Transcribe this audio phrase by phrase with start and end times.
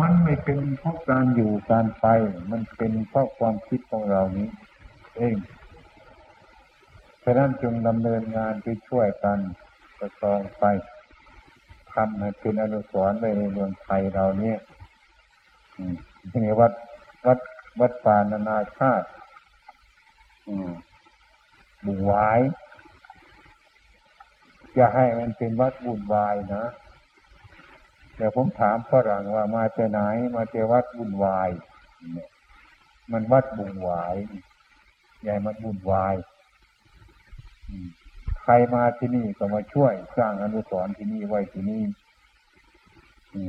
[0.00, 2.06] มันไม่เป็นเพราะการอยู่การไป
[2.50, 4.48] มันเป็นเพราะความคิดของเรานี้
[5.16, 5.36] เอง
[7.24, 9.38] ฉะนั้นจึงดำเนินงานที่ช่วยกัน
[9.98, 10.64] ประคองไป
[11.92, 14.58] ทำให้เป็นอนุสรณ์ในเมืองไทยเราเนี่ย
[16.32, 16.72] นี่วัด
[17.26, 17.38] วัด
[17.80, 19.08] วัดป่านานาชาติ
[21.86, 22.40] บุญวาย
[24.76, 26.64] จะให้มันเป็นวัดบุญวายนะ
[28.22, 30.00] แต่ผมถามฝรั่งว่ามาจากไหน
[30.36, 31.50] มาจากวัดบุญวาย
[33.12, 34.16] มันวัดบุญวาย
[35.22, 36.14] ใหญ่มันบุญวาย
[38.42, 41.84] ใครมาที่นี่ก็มาช่วยสร้างอนุสรณ์ที่นี่ไว้ที่นี่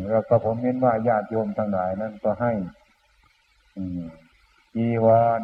[0.10, 2.54] แล้วก็ผมเน้นว่าญาติโยมทั้งหลายนั้นก็ให้
[4.74, 5.08] จีว
[5.40, 5.42] ร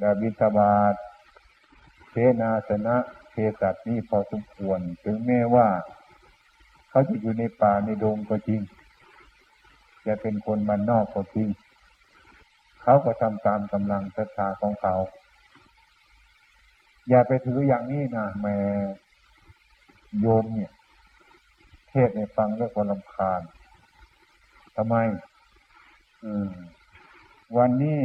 [0.00, 0.94] ดาบิตบาท
[2.10, 2.96] เทนาสนะ
[3.30, 5.68] เทสัตนี่พอสมควร ถึงแม้ว่า
[6.90, 8.60] เขาจะอยู่ในป่าในดงก็จริง
[10.06, 11.48] จะเป็นคนมันนอกก็จริง
[12.82, 14.94] เขาก็ทำตามกำลังศรัทธาของเขา
[17.08, 18.56] อย่าไปถืออย่างนี้นะแม่
[20.20, 20.70] โยมเนี่ย
[21.88, 23.40] เทศในฟังแล้วก็ลำคาญ
[24.76, 24.96] ทำไม
[26.24, 26.50] อืม
[27.56, 28.00] วันนี้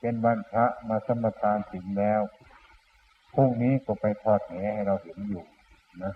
[0.00, 2.20] เป็นวันพระมาสมทานถึงแล้ว
[3.34, 5.42] พรุ่งนี้ก็ไปทอดแหให้เราเห็นอยู่
[6.02, 6.12] นะ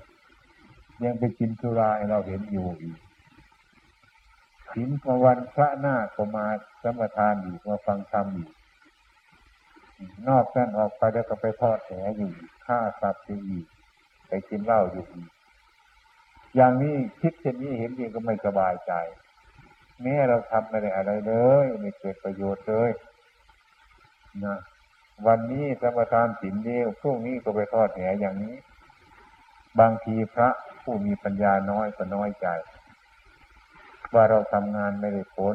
[1.03, 2.99] ยังไปกินสุราให้เราเห็นอยู่อีก
[4.75, 4.89] ถึง
[5.25, 6.47] วันพระหน้าก็มา
[6.83, 8.51] สมทานอีกมาฟังธรรมอีก
[10.29, 12.31] นอกนั้นออกไปแล้วก็ไปทอดแหอยู่
[12.67, 13.63] ฆ่าสัตว์อยู่
[14.29, 15.07] ไปกินเหล้าอยู่
[16.57, 18.93] อย่างนี้คิดเช่นนี้เห็นเองก็ไม่สบายใจ
[20.03, 21.33] แม้เราทำไม่ได้อะไรเล
[21.65, 22.91] ยไม่เกิดประโยชน์เลย
[24.45, 24.59] นะ
[25.27, 28.55] วันนี้สมทานสินเดียวพรุ่งนี้ก็ไปทอดแหอย่างนี้
[29.81, 30.49] บางทีพระ
[30.85, 32.47] ผู้มีปัญญาน้อยก็น้อยใจ
[34.15, 35.55] ว่าเราทำงานไม่ได้ผล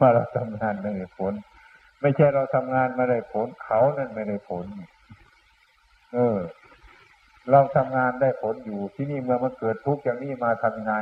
[0.00, 1.32] ว่าเราทำงานไม่ได้ผล
[2.00, 4.66] ไม่ใช่เราทำงานไม่ได้ผล เขานั่นไม่ได้ผล
[6.14, 6.38] เออ
[7.50, 10.92] เราทำงานได้ผลอยู่ที่นี่เมื่อมันเกิดทุกข์อย่างนี้มาทำไง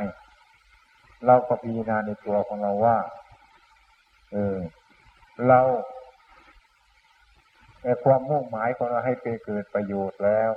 [1.25, 2.97] เราก็พิจารณาในตัวของเราว่า
[4.31, 4.57] เออ
[5.47, 5.59] เรา
[7.83, 10.51] ไอ้ความมุ่งหมายของเราให้ไปเกิดประโยชน์แล้ว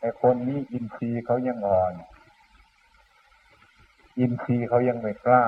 [0.00, 1.94] ไอ้คนนี้อินทรีย์เขายังอ่อน
[4.18, 5.46] อินทรีย์เขายังไม่กล้า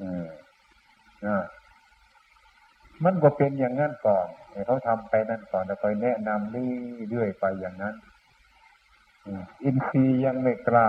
[0.00, 0.26] อืม
[3.04, 4.26] มันก็เป็นอย่างนั้นก่อน
[4.66, 6.50] เขาทำไปนั่นก่อนแล้วคอยแนะนำ
[7.08, 7.94] เรื่อยๆไปอย่างนั้น
[9.64, 10.88] อินทรีย์ยังไม่กล้า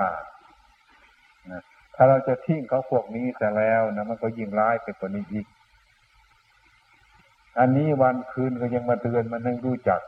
[1.96, 5.48] ถ้าเราจะทิ้งเขาพวกนี้แต่แล้วนะมันก็ยิ่งร้ายไปกว่านี้อีก
[7.60, 10.02] อันนี้วันคืนก็ยังมาเตือนมันให้รู้จัก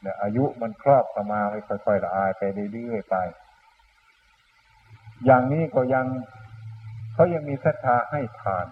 [0.00, 2.42] เนี่ยอายุมันครอบประมาค่อยๆละอายไป
[2.72, 3.16] เรื่อยๆไป
[5.24, 6.06] อย่างนี้ก็ยัง
[7.14, 8.66] เขายังมีศรัทธาให้ทาน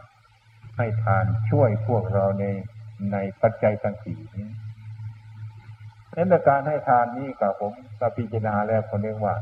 [0.77, 2.45] ให้ทานช่วยพวกเราใน
[3.13, 4.49] ในปัจจัยทั้งสี่นี้
[6.17, 9.35] นั้นการให้ทานนี้กับผมกับพิจารณาแล้วคนเรียกว่า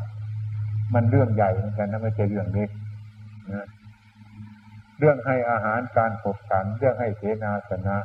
[0.95, 2.71] มันเรื่องใหญ่เหมือนกันนะไม่ใช่เรื่องเล็ก
[3.53, 3.67] นะ
[4.99, 7.99] เรื่องให้อาหารการขบฉัน เรื่องให้เสนาสนะ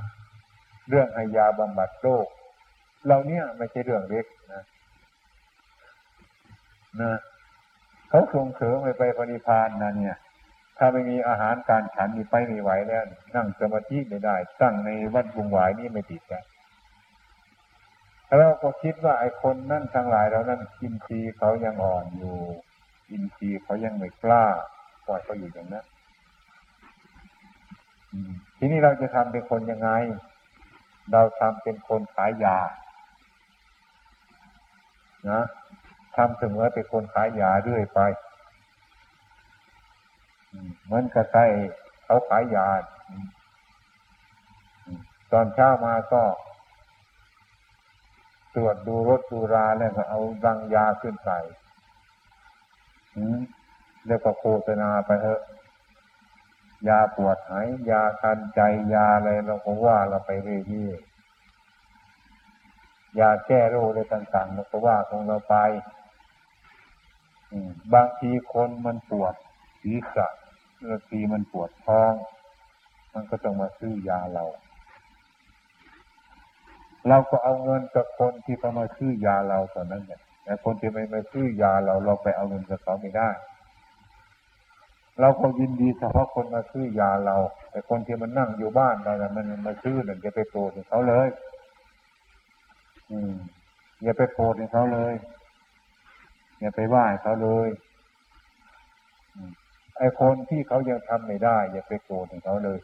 [0.89, 2.27] เรื่องให้ยาบำบัดโรค
[3.07, 4.63] เราเนี่ยไม่ใช่เรื่องเล็กนะ
[7.01, 7.19] นะ
[8.09, 10.17] เขาส่งเสริมไปไปปณิพานนะเนี่ย
[10.77, 13.03] ถ้าไม่มีอาหารการฉันมีไปไม่ไหวแล้ว
[13.35, 16.43] นั่งสมาธิไม่ได้ ตั้งในวัดบุงหวายนี่ไม่ติดกัน
[18.37, 22.37] เราก็คิดว่าไอ้คนนั่นทั้งหลายเรานั่นอินทรีย์เขายังอ่อนอยู่
[23.11, 24.45] อินทรีย์เขายังไม่กล้า
[25.07, 25.85] ปล่อยเขาอยู่อย่างนั้น
[28.57, 29.89] ทีนี้เราจะทำเป็นคนยังไง
[31.11, 32.57] เราทำเป็นคนขายยา
[35.27, 35.41] นะ
[36.15, 37.99] ทำเสมอเป็นคนขายยาเรื่อยไป
[40.83, 41.45] เหมือนกับใส่
[42.05, 42.67] เขาขายยา
[45.31, 46.23] ตอนเช้ามาก็
[48.55, 51.39] ตรวจดูรถดูราแล้วก็เอาดังยาขึ้นใส่
[54.07, 55.41] แล้วก็โฆษณาไปเถอะ
[56.87, 58.61] ยาปวดหาย ยาคันใจ
[58.93, 61.08] ยาอะไรเราก็ว่าเราไปเรื่อยๆ
[63.19, 65.55] ยาแก้โรคอะไรต่างๆเราก็ว่าของเราไป
[67.93, 69.33] บางทีคนมันปวด
[69.81, 70.27] ศีรษะ
[70.77, 72.13] เมื่อทีมันปวดท้อง
[73.13, 74.45] มันก็ต้องมาซื้อยาเรา
[77.07, 83.29] เราก็เอาเงินกับคนที่เขามาซื้อยาเราตอนนั้นเนี่ยแต่คนที่ไม่มาซื้อยาเราเราไปเอาเงินกับเขาไม่ได้
[85.21, 87.35] เราก็ยินดีเฉพาะคนมาซื้อยาเรา
[87.71, 91.27] แต่คนที่มันนั่งอยู่บ้านเราเนี่ยมันมาซื้อเนี่ยจะไปโปรดเขาเลย
[94.03, 95.13] อย่าไปโปรดเขาเลย
[96.59, 97.69] อย่าไปไหว้เขาเลย
[99.97, 102.79] ไอ้คนที่เขายังทำไม่ได้ อย่าไปโกรธเขาเลย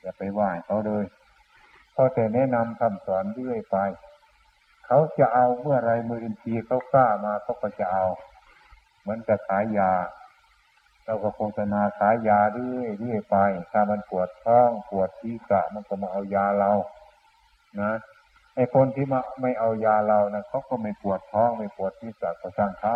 [0.00, 1.04] อย่าไปว่าเขาเลย
[1.94, 3.76] พอแต่แนะนำคำสอนเรื่อยไป
[4.86, 8.06] เขาจะเอาเมื่อไรมืออินทรีย์เขากล้ามาเขาก็จะเอา
[9.00, 9.92] เหมือนกับขายยา
[11.04, 13.36] เราก็โฆษณาขายยาเรื่อยเรื่อยไป
[13.72, 16.72] ถ้ามันปวดท้องปวดที่กะมันก็มาเอายาเรา
[17.80, 17.92] นะ
[18.54, 22.94] ไอ้คนที่มาไม่เอายาเรานะเขาก็ไม่ปวดท้องไม่ปวดที่กะก็ช่างเขา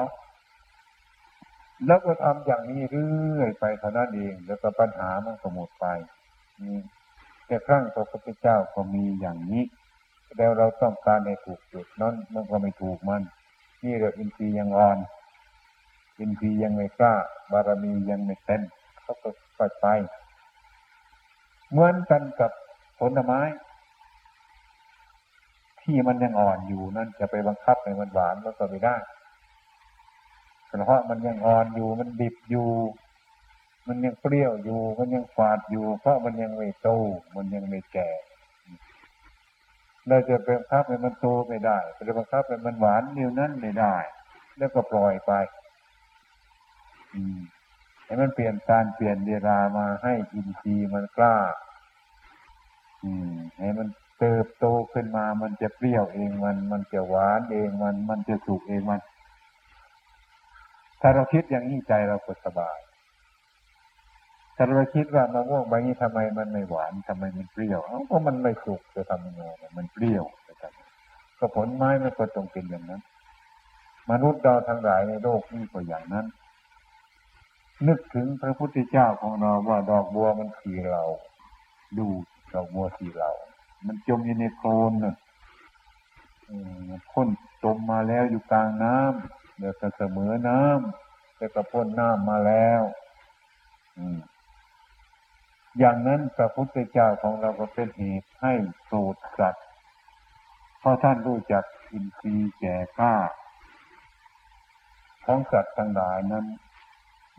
[1.87, 5.87] แล้วก็ทำอย่างนี้เรื่อยไปเท่านั้นเองแล้วก็ปัญหามันก็หมดไป
[7.47, 9.65] แต่ครั้งพระพุทธเจ้าก็มีอย่างนี้
[10.37, 13.23] แล้วเราต้องการในถูกจุดนั้นมันก็ไม่ถูกมัน
[13.85, 14.99] นี่เราอินทรีย์ยังอ่อน
[16.21, 17.15] อินทรีย์ยังไม่กล้า
[17.53, 18.63] บารมียังไม่เต็ม
[19.03, 19.29] เขาก็
[19.59, 19.87] ปไป
[21.71, 22.51] เหมือนกันกับ
[22.99, 23.41] ผลไม้
[25.85, 28.97] ที่มันยังอ่อนอยู่นั่นจะไปบังคับให้มันหวานมันก็ไม่ได้
[30.67, 32.69] เพราะมันยังอ่อนอยู่มันดิบอยู่
[33.89, 36.89] มันยังเปรี้ยวอยู่ มันยังฝาดอยู่ เพราะมันยังไม่โต
[37.37, 38.11] มันยังไม่แก่
[40.09, 43.97] เราจะเป็นคับให้มันโตไม่ได้จะบังคับให้มันหวานนิ้วนั้นไม่ได้
[44.59, 45.33] แล้วก็ปล่อยไป
[47.15, 47.39] อืม
[48.05, 51.37] ให้มันเปลี่ยนการเปลี่ยนเวลามาให้อินทรีย์มันกล้า
[53.05, 53.89] อืมให้มัน
[54.19, 59.01] เติบโตขึ้นมา มันจะเปรี้ยวเองมัน มันจะหวานเองมัน มันจะสุกเองมัน
[61.01, 62.79] ถ้าเราคิดอย่างนี้ใจเราก็สบาย
[64.57, 69.45] ถ้าเราคิดว่ามะม่วงใบนี้ทำไมมันไม่หวานทำไมมันเปรี้ยวเอ้าก็มันไม่สุกจะทำยังไง
[69.77, 73.03] มันเปรี้ยวจะทำก็ผลไม้มันก็ต้องเป็นอย่างนั้น
[74.11, 76.27] มนุษย์เราทั้งหลายในโลกนี้ก็อย่างนั้น
[77.89, 81.03] นึกถึงพระพุทธเจ้าของเราว่าดอกบัวมันคือเรา
[81.99, 82.07] ดู
[82.55, 83.31] ดอกบัวคือเรา
[83.87, 85.17] มันจมอยู่ในโคลนน่ะ
[87.11, 87.29] พ้น
[87.63, 92.83] จมมาแล้วอยู่กลางน้ำเดี๋ยวก็เสมอน้ำเดี๋ยวก็พ้นน้ำมาแล้ว
[93.99, 94.19] อืม
[95.79, 98.53] อย่างนั้นพระพุทธเจ้าของเราก็เป็นเหตุให้
[98.91, 99.67] สูตรสัตว์
[100.79, 103.15] เพราะท่านรู้จักอินทรีย์แก่กล้า
[105.25, 106.45] ของสัตว์ทั้งหลายนั้น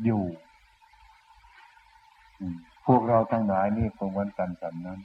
[0.05, 0.23] อยู่
[2.85, 4.99] พวกเราทั้งหลายนี่คงวันกันสันนั้น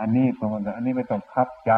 [0.00, 1.72] อันนี้คงวันกันอันนี้ไม่ต้องคับใจ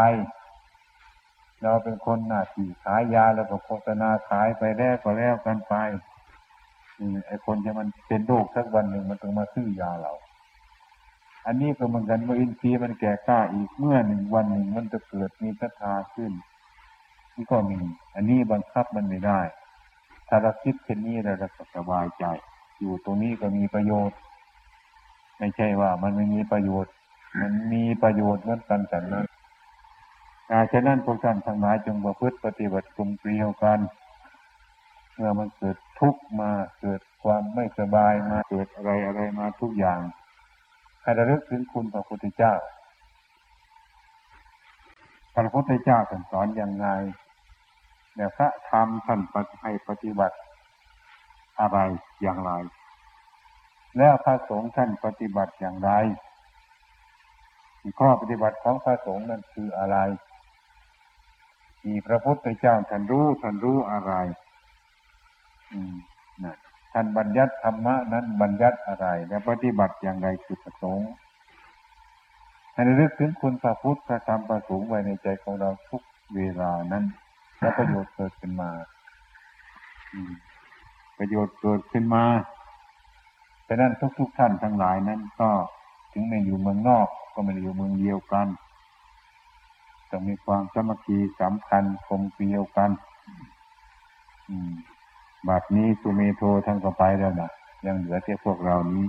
[1.63, 5.75] เราเป็นคนหน้าที่ขายยาแล้วก็โฆษณาขายไปแล้วก็แล้วกันไป
[7.27, 10.13] ไอ้คนที่มันเป็นโรคสักวันหนึ่งมันต้องมาซื้อยาเรา
[11.47, 16.33] อันนี้ก็เหมือนกันเมื่ออินทรีย์มันแก่กล้าอีกเมื่อหนึ่งวันหนึ่งมันจะเกิดมีศรัทธาขึ้น
[17.35, 17.79] นี่ก็มี
[18.15, 19.41] อันนี้บังคับมันไม่ได้
[20.29, 22.25] ถ้าเราคิดเช่นนี้เราจะสบายใจ
[22.79, 24.19] อยู่ตรงนี้ก็มีประโยชน์
[25.39, 26.93] ไม่ใช่ว่ามันไม่มีประโยชน์
[27.41, 29.27] มันมีประโยชน์เหมือนกันแต่นั้น
[30.51, 33.79] อาฉะนั้นพวกท่านทั้งหลายจงประพฤติปฏิบัติกลมเกลียวกัน
[35.15, 36.51] เมื่อมันเกิดทุกข์มา
[36.81, 40.01] เกิดความไม่สบายมาเกิดอะไรอะไรมาทุกอย่าง
[41.03, 42.55] ให้ระลึกถึงคุณพระพุทธเจ้า
[45.35, 46.89] พระพุทธเจ้าท่านสอนอย่างไร
[48.15, 49.21] แต่พระธรรมท่าน
[49.63, 50.37] ให้ปฏิบัติ
[51.61, 51.79] อะไร
[52.23, 52.51] อย่างไร
[53.99, 55.91] แล้วพระสงฆ์ท่านปฏิบัติอย่างไร
[57.99, 59.97] ข้อปฏิบัติของพระสงฆ์นั้นคืออะไร
[61.87, 64.13] มีพระพุทธเจ้าท่านรู้ท่านรู้อะไร
[66.93, 71.11] ท่านบัญญัติธรรมะนั้นบัญญัติอะไร และปฏิบัติอย่างไรคือประสงค์
[72.73, 76.03] ให้ระลึกถึงคุณพระพุทธพระธรรมพระสงฆ์ไว้ในใจของเราทุก
[76.35, 77.05] เวลานั้น
[77.59, 78.71] และประโยชน์เกิดขึ้นมา
[81.19, 82.25] ประโยชน์เกิดขึ้นมา
[83.65, 85.51] แต่นั้นทุกๆท่านทั้งหลายนั้นก็
[86.13, 88.47] ถึงในอยู่เมืองนอก ก็ไม่ได้อยู่เมืองเดียวกัน
[90.11, 92.91] ต้องมีความสมัคคีสำคัญคงเกลียวกัน
[94.49, 94.73] อืม
[95.49, 97.51] บัดนี้สุเมโททั้งก็ไปแล้วนะ
[97.87, 99.07] ยังเหลือแต่พวกเรานี้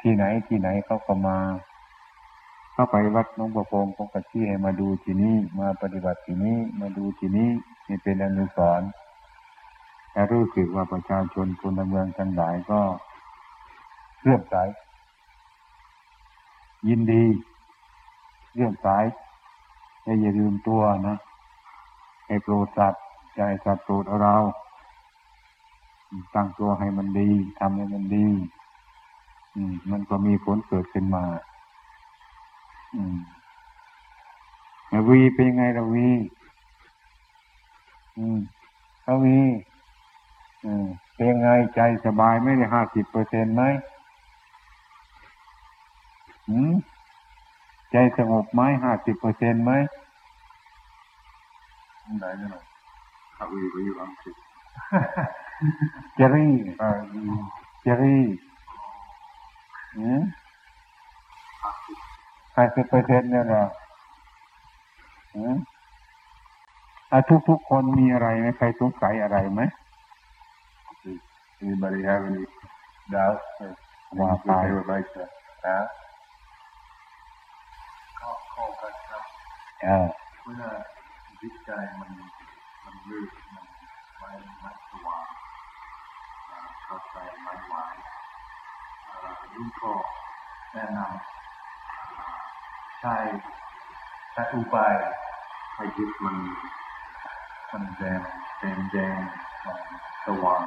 [0.00, 1.38] ที่ไหนที่ไหนเขาก็มา
[2.72, 7.48] เข้าไปวัดน้องประพงศ์เขาก็ชี้ให้มาดูที่นี้มาปฏิบัติที่นี้มาดูที่นี้
[7.88, 8.88] นี่เป็นอนุสรณ์
[10.12, 12.80] แต่รู้สึกว่าประชาชนคนเมืองทั้งหลายก็
[14.24, 14.56] เลื่อมใส
[16.88, 17.24] ยินดี
[18.54, 19.04] เรื่องสาย
[20.04, 21.16] อย่าลืมตัวนะ
[22.26, 23.02] ให้โปรดสัตว์
[23.36, 24.36] ใจสัตว์โปรดเรา
[26.34, 28.26] ตั้งตัวให้มันดีทำให้มันดี
[29.54, 31.24] อืม มันก็มีผลเกิดขึ้นมา
[32.94, 33.18] อืม
[35.08, 36.08] วีเป็นยังไงเราวี
[38.18, 38.38] อืม
[39.02, 39.38] เขาวี
[40.64, 43.62] อืมเป็นยังไงใจสบายไม่ได้ห้าสิบเปอร์เซ็นต์ไหม
[47.90, 49.72] ใจสงบไหมห้าสิบเปอร์เซ็นไหม
[52.18, 52.64] ไหนหน่อย
[53.36, 54.34] ขับวีไปอยู่อังกฤษ
[56.14, 56.98] เจอรี่เออ
[57.82, 58.24] เจอรี่
[59.96, 60.22] อืม
[62.56, 63.64] ห้าสิบเปอร์เซ็นต์เนี่ยเหรอ
[65.34, 65.56] อืม
[67.12, 69.62] อะทุกทุกๆคนมีอะไรไหมใครสงสัยอะไรไหม
[71.62, 72.44] Anybody have any
[73.14, 73.72] doubts or
[74.18, 75.22] ว่า things ไป that they would like to
[75.76, 75.92] ask?
[78.20, 79.24] ก็ข้อกันครับ
[80.42, 80.64] เมื่อ
[81.40, 82.10] จิตใจมัน
[82.84, 83.66] มันมืดมัน
[84.18, 85.26] ไม่ไม่สว่าง
[86.84, 87.74] เข้าใจไม่ไหว
[89.08, 89.18] อ่า
[89.54, 89.92] รุ่นก็
[90.72, 93.16] แนะนำใช้
[94.32, 94.94] ใช้อุบาย
[95.74, 96.36] ให้จิตมัน
[97.70, 98.20] มันแดง
[98.58, 99.16] แดงแดง
[100.26, 100.62] สว่าง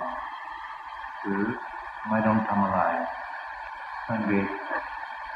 [1.21, 1.45] หรือ
[2.09, 2.81] ไม่ต้องทำอะไร
[4.07, 4.47] สังเกต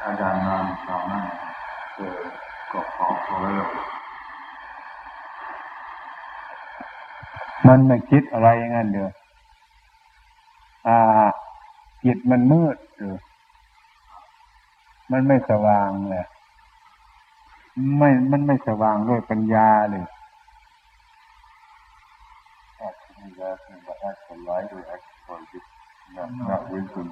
[0.04, 1.24] อาการย์นานตามนั้น
[1.96, 2.20] เออ
[2.72, 3.68] ก็พอพอแล้ว
[7.68, 9.10] มันไม่คิดอะไรอย่างนั้นเด้อ
[10.88, 10.98] อ่า
[12.04, 13.16] จิตมันมืดเด้อ
[15.12, 16.26] มันไม่สว่างเลย
[17.98, 20.04] ไม่ มันไม่สว่างด้วยปัญญาเลย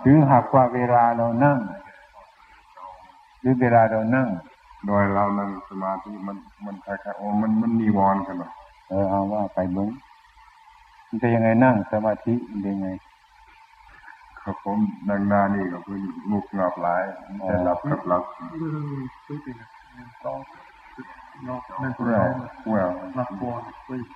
[0.02, 1.58] หรือหากว่าเวลาเรานั่ง
[3.40, 4.28] หรือเวลาเรานั่ง
[4.86, 8.52] โดยเรานั่งสมาธิมันมันคล้ายๆโอ้มันมันมีวรณ์กันเนาะ
[8.88, 9.90] เออเอาว่าไปเบิ้ง
[11.08, 12.90] มันจะยังไงนั่งสมาธิมันจะยังไง
[14.42, 17.02] ครับผมดังหน้านี่ก็เพิ่งงุกงับหลาย
[17.46, 18.24] แต่หลับกับหลับ
[18.60, 19.58] Literally sleeping
[19.98, 20.48] and thought,
[21.48, 24.08] not mental well illness, well not born to sleep.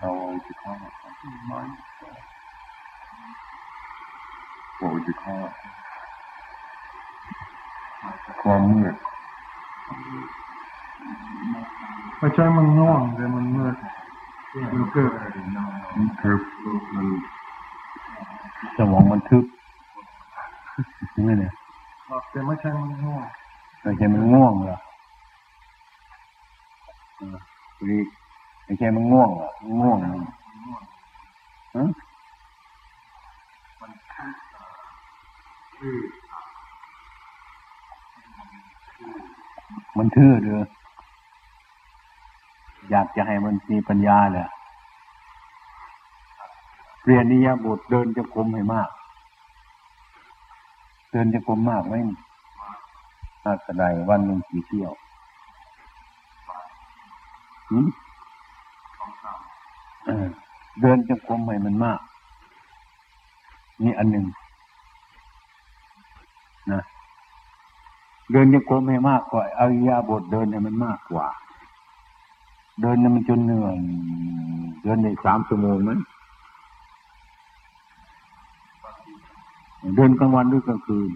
[0.00, 0.94] how would you call it
[1.50, 1.72] Mind.
[4.80, 5.54] what would you call it
[8.42, 8.94] ความมืด
[12.18, 13.74] ไม่ใช่มันง่วงแต่มันมืด
[14.72, 15.12] มันเกิด
[15.96, 16.36] มันคือ
[16.94, 17.06] มัน
[18.76, 19.44] สมองมันทึบ
[21.28, 21.52] นี่เนี่ย
[22.30, 23.24] แต่ไม่ใช่มันง่วง
[23.82, 24.78] ไม่ใช่มันง่วงเหรอ
[27.16, 27.36] เออ
[27.90, 28.00] นี่
[28.64, 30.20] ไม่ใช่มันง่วงเหรอมันง่วงมัน
[31.74, 31.84] ฮะ
[35.76, 35.96] คือ
[36.27, 36.27] มั
[39.98, 40.62] มันทื่อเด้อ
[42.90, 44.48] อยากจะให้มันมีปัญญาแหละ
[47.00, 48.90] เปลี่ยนนิยาบทเดินจะกรมให้มาก
[51.10, 51.94] เดินจะกรมมากไหม
[53.44, 54.92] มากกระไดวันหนึ่งกี่เที่ยว
[57.70, 57.86] หืม
[60.80, 62.00] เดินจะกรมให้มันมาก
[63.84, 64.26] นี่อันหนึ่ง
[66.72, 66.82] นะ
[68.32, 71.26] เดินยังกรมให้มากกว่าอาอิริยาบทเดินให้มันมากกว่า
[72.80, 73.76] เดินเนี่ยมันจนเหนื่อย
[74.82, 75.90] เดินในสามชั่วโมงไหม
[79.94, 81.10] เดินกลางวันหรือกลางคืน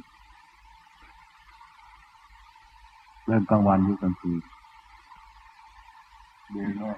[3.27, 4.41] เดินกลางวันหรือกลางคืน
[6.53, 6.95] เดินว่า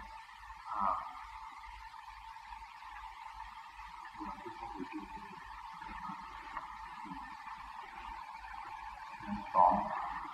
[9.54, 9.74] สอง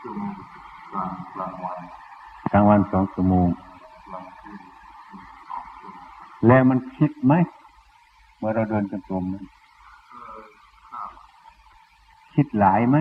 [0.00, 0.34] ชั่วโมง
[0.92, 1.78] กลางกลางวัน
[2.52, 3.48] กลางวันสองชั่วโมง
[4.10, 4.60] กลางคืน
[6.46, 7.34] แล้วมันคิดไหม
[8.38, 9.44] เมื่อเราเดินจงกรมนั้น
[12.34, 12.98] คิดหลายไหม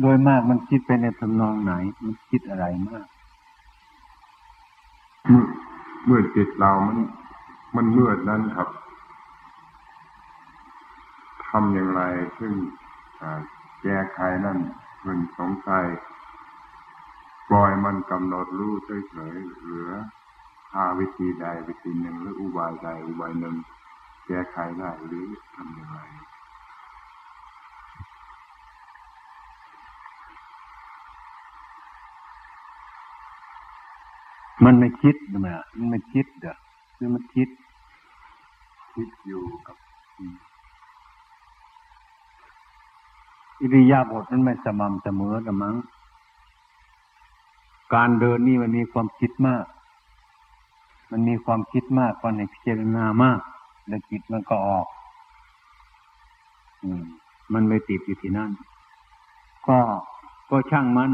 [0.00, 3.06] โดยมากมันคิดไปในทำนองไหน มันคิดอะไรมาก
[5.28, 5.44] เมื่อ
[6.04, 6.98] เมื่อจิตเรามัน
[7.76, 8.68] มันมืดนั้นครับ
[11.52, 12.02] ทำอย่างไร
[12.38, 12.54] ซึ่ง
[13.82, 14.58] แก้ไขนั่น
[15.00, 15.86] เพิ่นสงสัย
[17.48, 19.90] ปล่อยมันกำหนดรู้เฉยๆเหลือ
[20.74, 23.56] หาวิธีใดวิธีหนึ่งหรืออุบายใดอุบายหนึ่ง
[24.26, 25.98] แก้ไขได้หรือทำอย่างไร
[34.64, 36.54] มันไม่คิดใช่อะมันไม่คิดเด้อ
[36.96, 37.48] คือมันคิด
[38.94, 39.76] คิดอยู่ครับ
[43.62, 45.76] อิริยาบถมันไม่สม่ำเสมอกันมั้ง
[47.94, 49.64] การเดินนี่มันมีความคิดมาก
[51.10, 53.40] มันมีความคิดมากกว่าในพิจารณามาก
[53.88, 54.86] แล้วจิตมันก็ออก
[56.82, 57.02] อืม
[57.52, 58.50] มันไม่ติดอยู่ที่นั่น
[59.68, 59.78] ก็
[60.50, 61.10] ก็ช่างมัน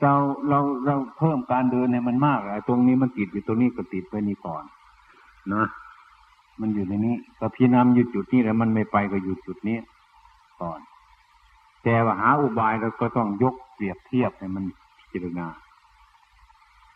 [0.00, 0.14] เรา
[0.48, 4.64] เราเราเพิ่มการเดินให้มันมากอ้ตรงนี้มันติดอยู่ตรงนี้ก็ติดไว้นี่ก่อน
[5.52, 5.66] นะ
[6.60, 9.78] มันอยู่ในนี้ก็พี่นำอยู่จุดนี้แล้วมันไม่ไปก็อยู่จุดนี้
[10.60, 10.80] ก่อน
[11.82, 14.64] แต่ว่าหาอุบายเราก็ต้องยกเปรียบเทียบให้มัน
[14.98, 15.46] พิจารณา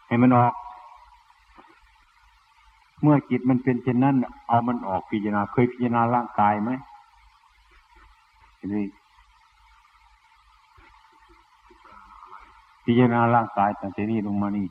[0.07, 0.55] ให้มันออก
[3.03, 4.15] เมื่อจิตมันเป็นเช่นนั้น
[4.49, 6.71] เอามันออกพิจารณา เคยพิจารณาร่างกายไหม
[8.75, 8.87] นี้
[12.85, 14.67] พิจารณาร่างกายตั้งแต่นี้ลงมานี่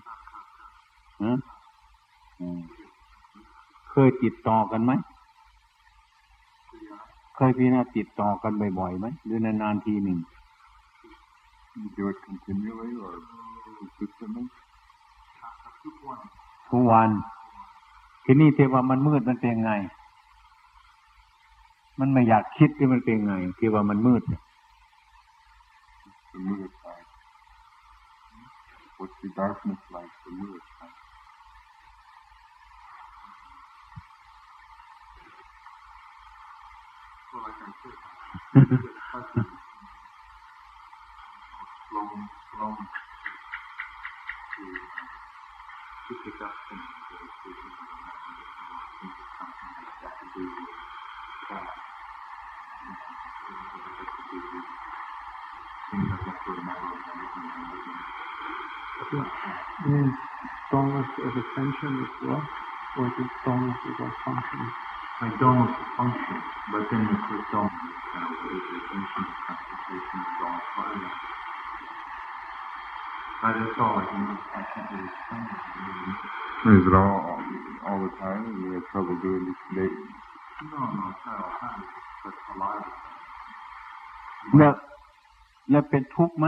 [3.90, 4.92] เคยติดต่อกันไหม
[7.36, 10.20] เคยพิจารณาติดต่อกันบ่อยๆไหมหรือนานๆทีหนึ่ง
[11.98, 13.14] do it continually or
[13.78, 14.46] consistently
[16.70, 17.10] ทุกวัน
[18.26, 19.74] ทีนี้เทว่ามันมืดมันเป็นไง
[22.00, 24.42] มันไม่อยากคิดที่มันเป็นไงที่ว่ามันมืดเนี่ย
[26.34, 27.08] the mood side
[28.98, 30.98] what's the darkness like the mood side
[37.34, 37.35] Well, like I said, it's touching, flowing, flowing to, uh, to pick up things that
[37.35, 37.78] are speaking of the mind,
[46.42, 46.54] that
[48.58, 50.70] you know, think of something that's got to do with
[51.50, 51.68] that,
[52.82, 53.10] you know,
[53.50, 54.68] or that has to do with
[55.92, 58.00] things that have to remember and everything and everything.
[59.86, 60.16] means
[60.72, 62.44] dullness of attention as well,
[63.00, 64.74] or just dullness of our functioning.
[65.21, 66.39] My dullness of function,
[66.73, 67.77] but then the first dullness,
[68.13, 71.17] kind of what is the attention, concentration, dullness, what is that?
[73.41, 75.61] Uh, that's all I can, I can't really explain it.
[75.81, 76.81] really.
[76.81, 77.41] is it all
[77.89, 79.89] all the time you have trouble doing this today
[80.73, 83.09] No, no, it's not all the time, it's just but a lot of the time.
[84.59, 84.73] แล้ว
[85.71, 86.47] แล้วเป็นทุกข์ไหม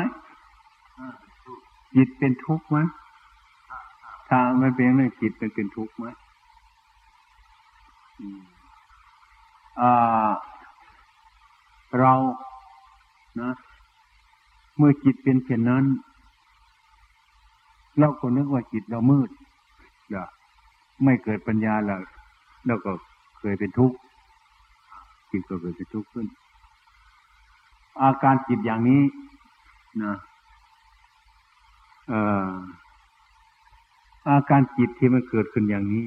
[1.02, 1.60] Ah, it's true.
[1.94, 2.78] จิตเป็นทุกข์ไหม
[4.28, 6.06] ถ้าไม่เป็นเรื่องจิตเป็นเป็นทุกข์ไหม
[8.20, 8.55] อืมอ่า
[11.99, 12.13] เรา
[13.41, 13.51] นะ
[14.77, 15.85] เมื่อจิตเป็นเช่นนั้น
[17.99, 19.29] เราก็นึกว่าจิตเรามืด
[20.09, 20.23] อย่า
[21.03, 22.01] ไม่เกิดปัญญาแล้ว
[22.65, 22.91] เราก็
[23.39, 23.97] เคยเป็นทุกข์
[25.31, 26.27] จิตก็เกิดเป็นทุกข์ขึ้น
[28.01, 29.01] อาการจิตอย่างนี้
[30.03, 30.13] นะ
[32.11, 32.13] อ
[34.29, 36.05] อาการจิตที่มันเกิดขึ้นอย่างนี้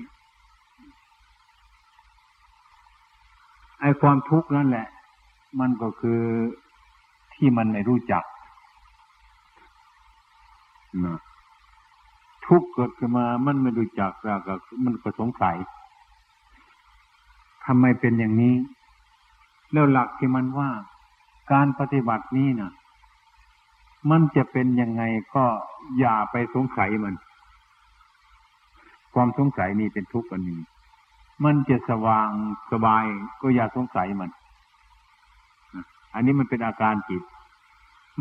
[3.81, 4.87] ไอ้ความทุกข์นั่นแหละ
[5.61, 6.21] มันก็คือ
[7.35, 8.25] ที่มันไม่รู้จัก
[11.05, 11.19] นะ
[12.47, 15.57] ทุกข์เกิดขึ้นมา มันไม่รู้จักแล้วก็มันก็สงสัย
[17.65, 18.55] ทำไมเป็นอย่างนี้
[19.73, 20.71] แล้วหลักที่มันว่า
[21.53, 22.73] การปฏิบัตินี้นะ
[24.11, 25.03] มันจะเป็นยังไง
[25.35, 25.45] ก็
[25.99, 27.15] อย่าไปสงสัยมัน
[29.15, 30.61] ความสงสัยนี่เป็นทุกข์อันหนึ่ง
[31.45, 32.29] มันจะสว่าง
[32.73, 33.05] สบาย
[33.41, 34.31] ก็อย่าสงสัยมัน
[36.15, 37.23] อันนี้มันเป็นอาการจิต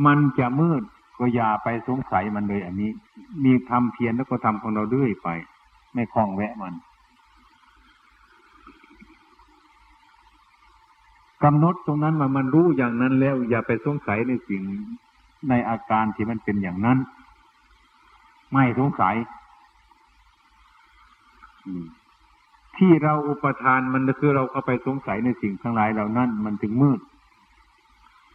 [0.05, 0.83] มันจะมืด
[1.19, 2.91] ก็อย่าไปสงสัยมันเลย อันนี้
[3.43, 5.29] มีทำเพียรแล้วก็ทำของเราเรื่อยไป
[5.93, 6.73] ไม่คล้องแวะมัน
[11.43, 14.63] กำหนดตรงนั้นมามันรู้อย่างนั้นแล้ว อย่าไปสงสัยในสิ่ง
[15.49, 16.97] ในอาการที่มันเป็นอย่างนั้น
[18.53, 19.15] ไม่สงสัย
[21.65, 21.85] อืม
[22.79, 26.99] ที่เราอุปทานมันก็คือเราเข้าไปสงสัยในสิ่งทั้งหลายเหล่านั้น มันถึงมืด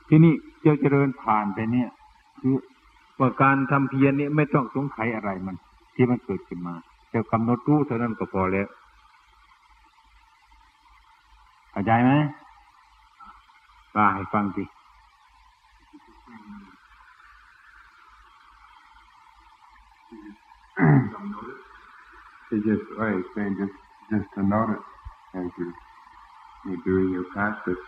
[0.08, 1.88] ที่นี่เจ้าเจริญผ่านไปเนี่ย
[2.40, 2.54] คือ
[3.20, 5.56] ว่าการทำเพียรนี่ไม่ต้องสงสัยอะไรมัน
[5.94, 6.74] ที่มันเกิดขึ้นมา
[7.10, 8.68] แต่กำหนดรู้เท่านั้นก็พอแล้ว
[11.70, 12.12] เข้าใจไหม
[13.96, 14.64] ว่าให้ฟังสิ
[22.50, 24.84] It's just right, saying just just to notice
[25.34, 25.74] as you're
[26.66, 27.80] you're doing your practice,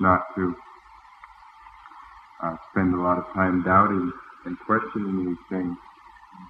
[0.00, 0.54] not to
[2.44, 4.12] uh, spend a lot of time doubting
[4.46, 5.76] and questioning these things,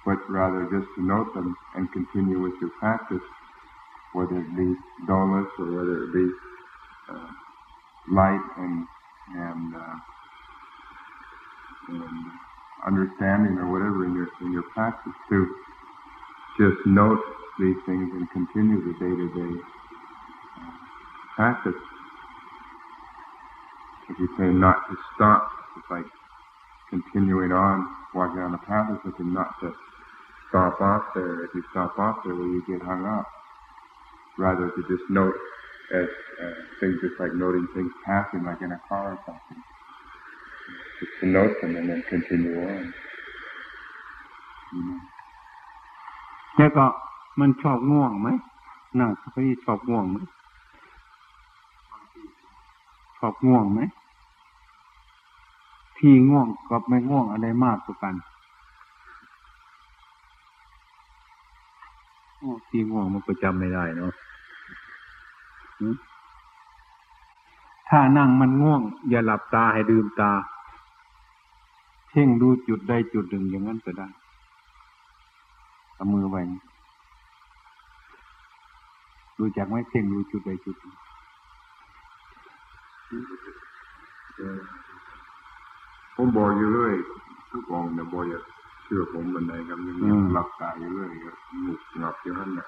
[0.05, 3.23] but rather just to note them and continue with your practice,
[4.13, 4.73] whether it be
[5.07, 6.27] dullness or whether it be
[7.11, 7.31] uh,
[8.13, 8.87] light and
[9.35, 9.97] and uh,
[11.89, 12.25] and
[12.87, 15.47] understanding or whatever in your in your practice to
[16.57, 17.19] just note
[17.59, 19.53] these things and continue the day-to-day
[20.59, 20.71] uh,
[21.35, 21.81] practice.
[24.09, 26.05] If you say not to stop, it's like
[26.89, 29.73] continuing on walking on the path or something, not to
[30.49, 31.45] stop off there.
[31.45, 33.27] If you stop off there, well, you get hung up.
[34.37, 35.33] Rather to just note
[35.93, 36.07] as
[36.43, 39.63] uh, things just like noting things passing, like in a car or something.
[40.99, 42.93] Just to note them and then continue on.
[44.73, 44.99] You know.
[46.57, 46.85] แล้วก็
[47.39, 48.29] มันชอบง่วงไหม
[48.99, 50.17] นั่งสมาธิชอบง่วงไหม
[53.17, 53.79] ชอบง่วงไหม
[55.97, 58.15] ที่ง่วงกับไม่ง่วงอะไรมากกว่ากัน
[62.41, 64.13] อที่ง่วงมันก็จำไม่ได้เนาะ
[67.89, 70.31] ถ้านั่งมันง่วง อย่าหลับตาให้ดื่มตา
[72.09, 74.07] เพ่งดูจุดใดจุดหนึ่งอย่างนั้นก็ได้
[75.95, 76.61] เอามือไว้นี่
[79.39, 80.95] รู้จักไหมเพ่งดูจุดใดจุดหนึ่ง
[86.15, 86.95] ผมบอกอยู่เรื่อย
[87.51, 88.39] ทุกองเนี่ยบอกอย่า
[88.83, 92.67] เชื่อผมบันไดครับยังหลับตาอยู่เรื่อยครับหนุกหงับอยู่นั่นแหละ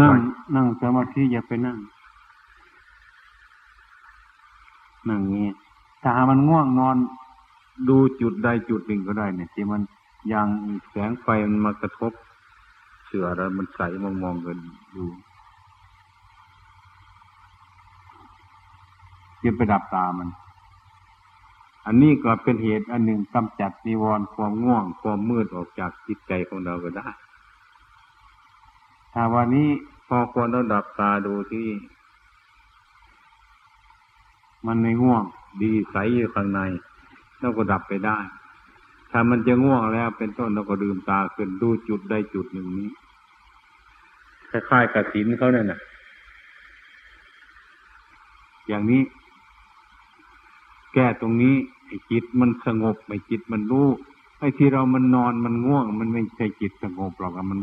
[0.00, 0.16] นั่ง
[0.54, 1.76] นั่งสมาธิอย่าไปนั่ง
[5.08, 5.48] นั่งงี้
[6.02, 6.96] ถ้าหามันง่วงนอน
[7.88, 9.82] ดูจุดใดจุดหนึ่งก็ได้เนี่ยที่มัน
[10.32, 10.48] ยัง
[10.90, 12.12] แสงไฟมันมากระทบ
[13.06, 14.58] เสือแล้วมันใสมองมองๆกัน
[14.96, 15.04] ดู
[19.40, 20.28] อย่าไปดับตามัน
[21.86, 27.08] อันนี้ก็เป็นเหตุอันหนึ่งกำจัดนิวรณ์ความง่วง ความมืดออกจากจิตใจของเราก็ได้
[29.12, 29.68] ถ้าวันนี้
[30.08, 31.68] พอควรเราดับตาดูที่
[34.66, 35.24] มันไม่ง่วง
[35.62, 36.60] ดีใสอยู่ข้างใน
[37.40, 38.18] เราก็ดับไปได้
[39.10, 42.88] ถ้ามันจะง่วงแล้ว เป็นต้นเราก็ดื่มตาขึ้นดูจุดใดจุดหนึ่งนี้
[44.50, 45.80] คล้ายๆกับศีลเขาเนี่ยนะ
[48.68, 49.02] อย่างนี้
[50.94, 51.54] แก้ตรงนี้
[51.86, 53.88] ไอ้จิตมันสงบไอ้จิตมันรู้
[54.38, 57.60] ไอ้ที่เรามันนอนมันง่วง มันไม่ใช่จิตสงบหรอกอะมัน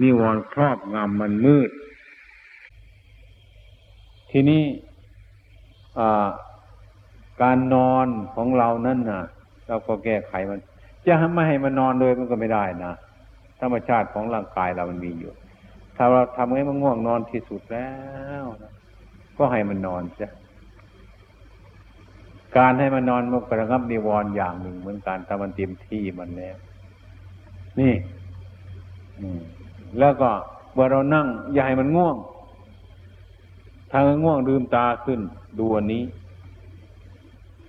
[0.00, 1.70] นิวรณ์ครอบงำมันมืด
[4.30, 4.62] ทีนี้
[5.98, 6.28] อ่า
[7.42, 9.22] การนอนของเรานั่นน่ะ
[9.70, 10.60] เราก็แก้ไขมัน
[11.06, 12.92] จะไม่ให้มันนอนเลยมันก็ไม่ได้นะ
[13.60, 15.32] ธรรมชาติของร่างกายเรามันมีอยู่
[15.96, 17.90] ถ้าเราทำให้มันง่วงนอนที่สุดแล้
[18.42, 18.72] วนะ
[19.38, 20.30] ก็ให้มันนอนซะ
[22.56, 26.56] การให้มันนอนมันกระงับนิวรณ์อย่างหนึ่ง เหมือนกันถ้ามันเต็มที่มันแล้ว
[27.80, 27.94] นี่
[29.98, 30.30] แล้วก็
[30.72, 32.16] เมื่อเรานั่ง อย่าให้มันง่วง
[33.90, 35.20] ถ้ามันง่วงลืมตาขึ้น
[35.58, 36.02] ดูอันนี้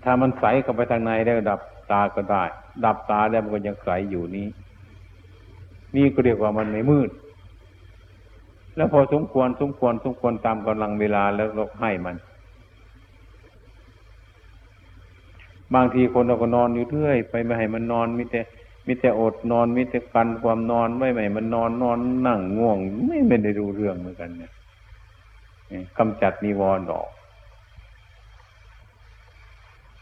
[0.03, 1.59] ถ้ามันใสเข้าไปทางในได้ดับ
[1.91, 2.43] ตาก็ได้
[2.83, 4.47] ดับตาแล้วมันก็ยังใสอยู่นี้
[5.95, 7.09] นี่ก็เรียกว่ามันไม่มืด
[8.75, 12.15] แล้วพอสมควรสมควรสมควรตามกำลังเวลาแล้วเราให้มัน
[15.75, 18.41] บางทีคนเราก็นอนอยู่เรื่อย ไปไม่ให้มันนอนมิแต่
[18.87, 22.77] มิแต่อดนอนมิแต่กันความนอนไม่ไม่ให้มันนอนนอนนั่งง่วง
[23.07, 24.51] ไม่ไม่ได้รู้เรื่องเหมือนกันเนี่ย
[25.71, 27.09] นี่กำจัดนิวรณ์ออก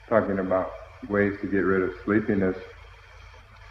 [0.10, 0.70] talking about
[1.08, 2.56] ways to get rid of sleepiness,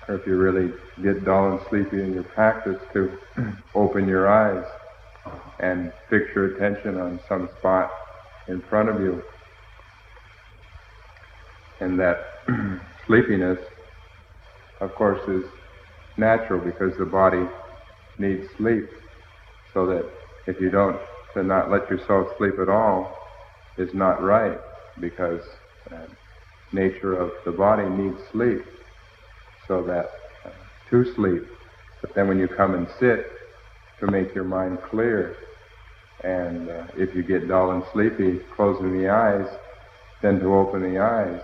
[0.09, 3.19] or if you really get dull and sleepy in your practice, to
[3.75, 4.65] open your eyes
[5.61, 7.91] and fix your attention on some spot
[8.49, 9.23] in front of you.
[11.81, 12.19] And that
[13.07, 13.59] sleepiness,
[14.81, 15.45] of course, is
[16.17, 17.45] natural because the body
[18.19, 18.89] needs sleep.
[19.75, 20.11] So that
[20.47, 20.99] if you don't,
[21.35, 23.15] to not let yourself sleep at all
[23.77, 24.59] is not right
[25.01, 25.43] because
[25.93, 26.07] uh,
[26.73, 28.63] nature of the body needs sleep
[29.67, 30.11] so that
[30.45, 30.51] uh,
[30.91, 31.43] to sleep.
[32.01, 33.27] But then when you come and sit,
[34.01, 35.37] to make your mind clear,
[36.23, 39.47] and uh, if you get dull and sleepy, closing the eyes,
[40.23, 41.41] then to open the eyes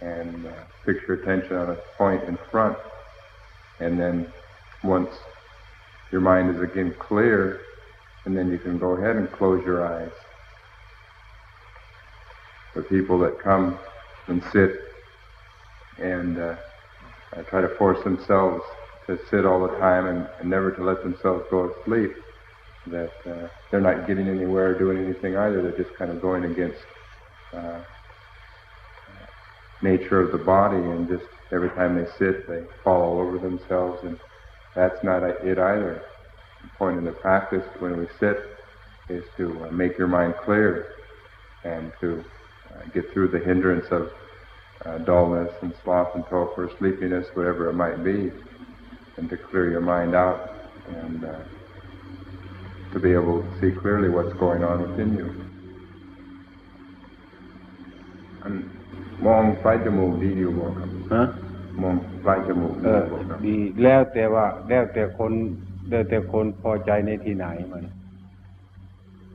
[0.00, 0.52] and uh,
[0.84, 2.76] fix your attention on a point in front.
[3.80, 4.32] And then
[4.82, 5.10] once
[6.10, 7.60] your mind is again clear,
[8.24, 10.12] and then you can go ahead and close your eyes.
[12.74, 13.78] The people that come
[14.28, 14.72] and sit
[15.98, 16.54] and uh,
[17.36, 18.64] uh, try to force themselves
[19.08, 22.10] to sit all the time and, and never to let themselves go to sleep,
[22.86, 25.62] that uh, they're not getting anywhere or doing anything either.
[25.62, 26.84] They're just kind of going against
[27.56, 27.80] uh,
[29.82, 34.00] nature of the body and just every time they sit, they fall all over themselves,
[34.04, 34.18] and
[34.74, 36.02] that's not it either.
[36.62, 38.36] The point in the practice when we sit
[39.08, 40.86] is to uh, make your mind clear
[41.64, 42.24] and to
[42.93, 44.11] get through the hindrance of
[44.85, 48.31] uh, dullness and sloth and torpor, sleepiness, whatever it might be,
[49.17, 50.39] and to clear your mind out
[50.87, 51.39] and uh,
[52.91, 55.27] to be able to see clearly what's going on within you.
[58.43, 58.53] อัน
[59.25, 61.23] มองปลายจมูกดีอยู่บ่ครับ ฮะ
[61.81, 61.95] มอง
[62.25, 65.31] ปลายจมูก เอ ดี อ บ่ครับ ดีแล้วแต่ว่า แล้วแต่คน
[65.89, 67.83] แล้วแต่คนพอใจในที่ไหนมัน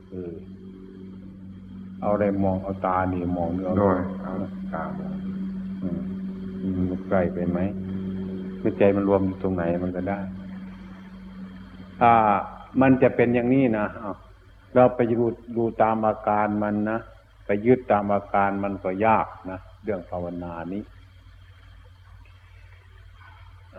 [0.09, 0.33] เออ
[2.04, 4.32] เอาอะไรมองเอาตานี่มองเนื้อโดยเอา
[4.74, 5.14] ตามอง
[5.82, 6.00] อืม
[6.90, 7.58] มันใกล้ไปไหม
[8.60, 10.18] คือใจมันรวมอยู่ตรงไหนมันก็ได้
[12.02, 12.14] อ่า
[12.80, 14.16] มันจะเป็นอย่างนี้นะอ้าว
[14.74, 16.98] เราไปดูดูตามอาการมันนะ
[17.46, 20.82] ไปยึดตามอาการมันก็ยากนะเรื่องภาวนานี้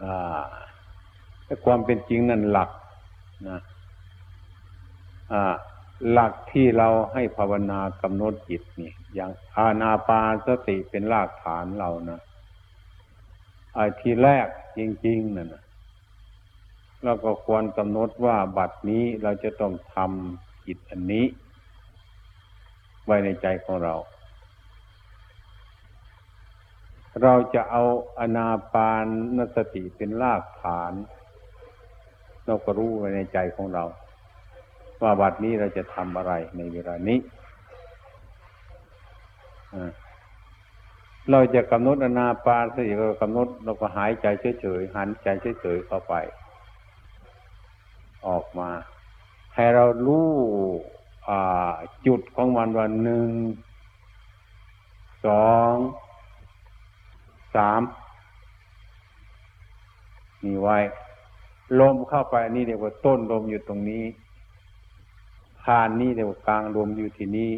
[0.02, 0.44] อ่า
[1.46, 2.70] แต่ความเป็นจริงนั่นหลัก
[3.50, 3.60] นะ
[5.34, 5.56] อ่า
[6.12, 12.20] หลักที่เราให้ภาวนากำหนดจิตนี่อย่างอาณาปานสติเป็นรากฐานเรานะ
[13.74, 15.64] ไอ้ที่แรกจริงๆนั่นนะ
[17.04, 21.26] เราก็ควรกำหนดว่าบัดนี้เราจะต้องทำจิตอันนี้
[23.06, 23.96] ไว้ในใจของเรา
[27.22, 27.84] เราจะเอา
[28.20, 29.06] อนาปาน
[29.38, 30.94] นสติเป็นรากฐาน
[32.46, 33.84] เราก็รู้ไว้ในใจของเรา
[35.02, 37.20] ว่าบัดนี้เราจะทำอะไรในเวลานี้
[41.32, 44.26] เราจะกำหนดอนาปานสติเรากำหนดเราก็หายใจ
[44.62, 45.28] เฉยๆหันใจ
[45.62, 46.14] เฉยๆเข้าไป
[48.28, 48.70] ออกมา
[49.56, 50.30] ให้เรารู้
[52.08, 53.28] จุดของมันวันหนึ่ง
[55.26, 55.74] สอง
[57.56, 57.82] สาม
[60.44, 60.78] นี่ไว้
[61.80, 64.04] ลมเข้าไปนี่เรียกว่าต้นลมอยู่ตรงนี้
[65.66, 67.52] คานนี่เรียกว่ากลางลมอยู่ที่นี่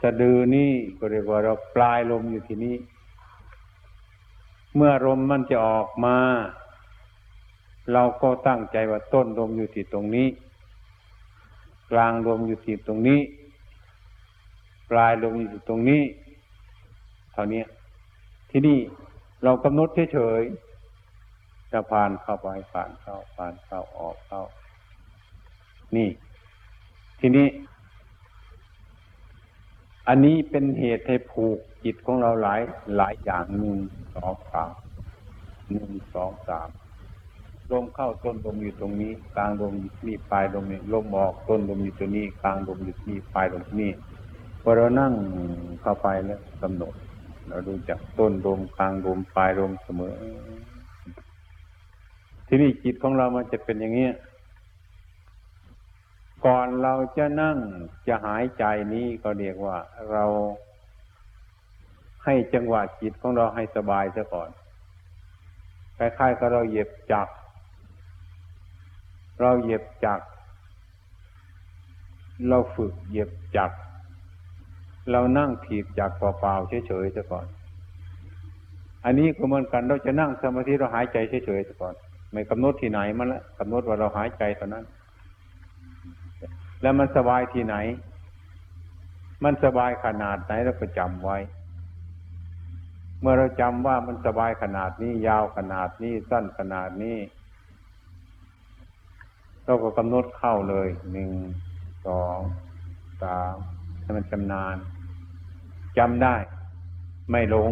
[0.00, 2.76] สะดือนี่ก็เรียกว่าเราปลายลมอยู่ที่นี่
[4.76, 6.16] เมื่อลมมันจะออกมา
[7.92, 10.28] เราก็ตั้งใจว่าต้นลมอยู่ที่ตรงนี้
[11.92, 13.20] กลางลมอยู่ที่ตรงนี้
[14.90, 16.02] ปลายลมอยู่ที่ตรงนี้
[17.32, 17.62] เท่านี้
[18.50, 18.78] ที่นี่
[19.44, 24.42] เรากำหนดเฉยๆจะผ่านเข้าไปผ่านเข้าผ่านเข้าออกเข้า
[25.96, 26.08] นี่
[27.20, 27.48] ทีนี้
[30.08, 32.60] อันนี้เป็นเหตุให้ผูกจิตของเราหลาย
[32.96, 33.76] หลายอย่างหนึ่ง
[34.14, 34.74] สองสาม
[35.70, 36.68] หนึ่งสองสาม
[37.70, 43.90] ลมเข้าต้นลมอยู่ตรงนี้ กลางลมอยู่ที่นี่ปลายลมนี่ลมออกต้นลมอยู่ตรงนี้ กลางลมอยู่ที่นี่ปลายลมนี่
[44.62, 45.12] พอเรานั่ง
[45.82, 46.94] เข้าไปแล้วกำหนด
[47.48, 50.14] เราดูจากต้นลมกลางลมปลายลมเสมอ
[52.46, 54.08] ที่นี่จิตของเรามันจะเป็นอย่างนี้
[56.46, 57.56] ก่อนเราจะนั่ง
[58.08, 59.76] จะหายใจนี้ก็เรียกว่า
[60.10, 60.24] เรา
[62.24, 64.50] ให้จังหวะจิตของเราให้สบายซะก่อน
[65.96, 67.32] คล้ายๆกับเราเหยียบจักร
[69.40, 70.26] เราเหยียบจักร
[72.48, 73.76] เราฝึกเหยียบจักร
[75.10, 77.46] เรานั่งถีบจักรเปล่าๆเฉยๆซะก่อน
[79.04, 81.94] อันนี้ก็เหมือนกันเราจะนั่งสมาธิเราหายใจเฉยๆซะก่อน
[82.32, 84.84] ไม่กำหนดที่ไหนมันละกำหนดว่าเราหายใจตอนนั้น
[86.82, 87.76] แล้วมันสบายที่ไหน
[89.44, 91.38] มันสบายขนาดไหนเราก็จำไว้
[93.20, 97.18] เมื่อเราจำว่ามันสบายขนาดนี้ยาวขนาดนี้สั้นขนาดนี้
[99.64, 101.30] เราก็กำหนดเข้าเลยหนึ่ง
[102.06, 102.38] สอง
[103.22, 103.54] สาม
[104.00, 104.76] ให้มันชำนาญ
[105.98, 106.36] จำได้
[107.30, 107.70] ไม่หลง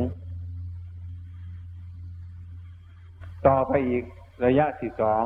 [3.46, 4.04] ต่อไปอีก
[4.44, 5.24] ระยะที่สอง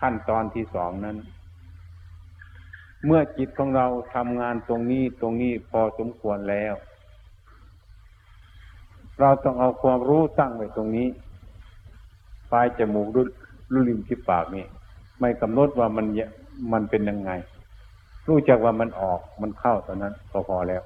[0.00, 1.16] ขั้นตอนที่สองนั้น
[3.04, 6.74] เมื่อจิตของเราทำงานตรงนี้ตรงนี้พอสมควรแล้ว
[9.20, 11.08] เราต้องเอาความรู้ตั้งไว้ตรงนี้
[12.52, 13.22] ปลายจมูกรุ
[13.72, 14.64] รุริมที่ปากนี่
[15.20, 16.06] ไม่กำหนดว่ามัน
[16.72, 17.30] มันเป็นยังไง
[18.28, 20.82] รู้จักว่ามันออกมันเข้าตอนนั้นพอพอแล้ว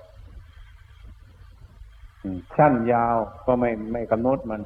[2.57, 4.61] สั้นยาวก็ไม่ไม่กำหนดมัน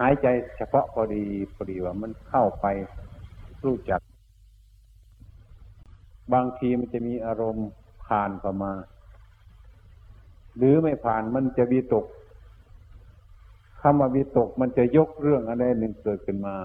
[0.00, 2.66] หายใจเฉพาะพอดีพอดีว่ามันเข้าไป
[3.64, 4.00] รู้จัก
[6.32, 7.68] บางทีมันจะมีอารมณ์
[8.04, 8.72] ผ่านเข้ามา
[10.56, 12.06] หรือไม่ผ่านมันจะวิตก
[13.80, 16.56] คำว่าวิตกมันจะยกเรื่องอะไรหนึ่งเกิดขึ้นมา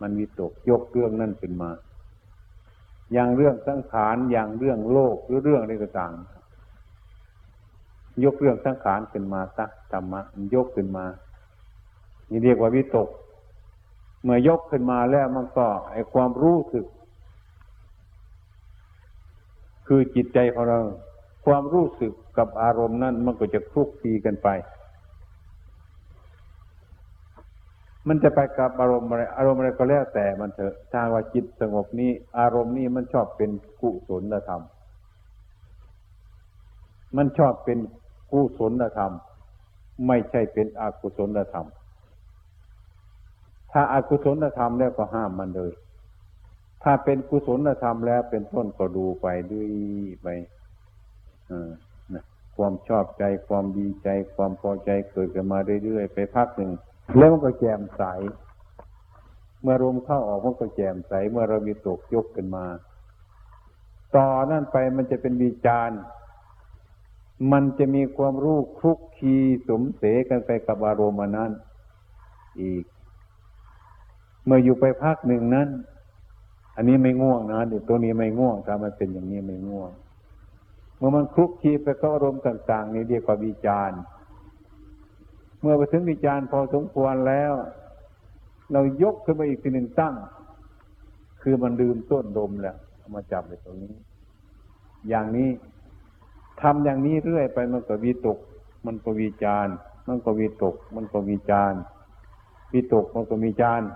[0.00, 1.70] มันวิตกยกเรื่องนั่นขึ้นมา
[3.12, 6.14] อย่างเรื่องสังขารอย่างเรื่องโลกหรือเรื่องอะไรต่าง
[8.24, 11.06] ยกเรื่องสังขารขึ้นมาสักธรรมะมันยกขึ้นมา
[12.30, 13.08] นี่เรียกว่าวิตก
[14.22, 16.86] เมื่อยกขึ้นมาแล้วมันก็ไอความรู้สึก
[19.86, 20.80] คือจิตใจของเรา
[21.46, 24.48] ความรู้สึกกับอารมณ์นั้นมันก็จะคลุกคลีกันไป
[28.08, 34.62] มันจะไปกับอารมณ์อะไรอารมณ์อะไรก็แล้วแต่มันเถอะถ้าว่าจิตสงบนี้ อารมณ์นี้มันชอบเป็นกุศลธรรม
[37.16, 37.78] มันชอบเป็น
[38.32, 39.12] กุศลธรรม
[40.06, 41.66] ไม่ใช่เป็นอกุศลธรรม
[43.72, 45.72] ถ้าอากุศลธรรมแล้วก็ห้ามมันเลย
[46.84, 49.68] ถ้าเป็นกุศลธรรมแล้วเป็นต้นก็ดูไปด้วย
[50.22, 50.26] ไป
[52.56, 56.72] ความชอบใจความดีใจ ความพอใจเกิดขึ้นมาเรื่อยๆไปพักหนึ่ง
[57.16, 58.02] แล้วมันก็แจ่มใส
[59.62, 62.66] เมื่อลมเข้าออกมันก็แจ่มใส เมื่อเรามีตกยกขึ้นมา
[64.16, 66.00] ต่อนั่นไปมันจะเป็นวิจารณ์
[67.52, 69.34] มันจะมีความรู้คลุกคี
[69.68, 71.50] สมเสกันไปกับอารมณ์นั้น
[72.62, 72.84] อีก
[74.44, 75.68] เมื่ออยู่ไปพักหนึ่งนั้น
[76.76, 79.90] อันนี้ไม่ง่วงนะเดี๋ยวตัวนี้ไม่ง่วงถ้ามันเป็นอย่างนี้ไม่ง่วง
[80.96, 83.98] เมื่อมันคลุกคลีไปก็อารมณ์ต่าง ๆ นี่เรียกว่าวิจารณ์
[85.60, 87.52] เมื่อไปถึงวิจารณ์พอสมควรแล้ว
[88.72, 90.14] เรายกขึ้นมาอีกทีหนึ่งตั้ง
[91.42, 92.76] คือมันลืมต้นดมแล้ว
[93.14, 93.94] มาจับไปตรงนี้
[95.08, 95.50] อย่างนี้
[96.62, 98.38] ทำอย่างนี้เรื่อยไปมันก็วิตก
[98.86, 99.74] มันก็วิจาร์
[100.08, 101.80] มันก็วิตก มันก็วิจาร์
[102.72, 103.88] วิตกมันก็วิจาร์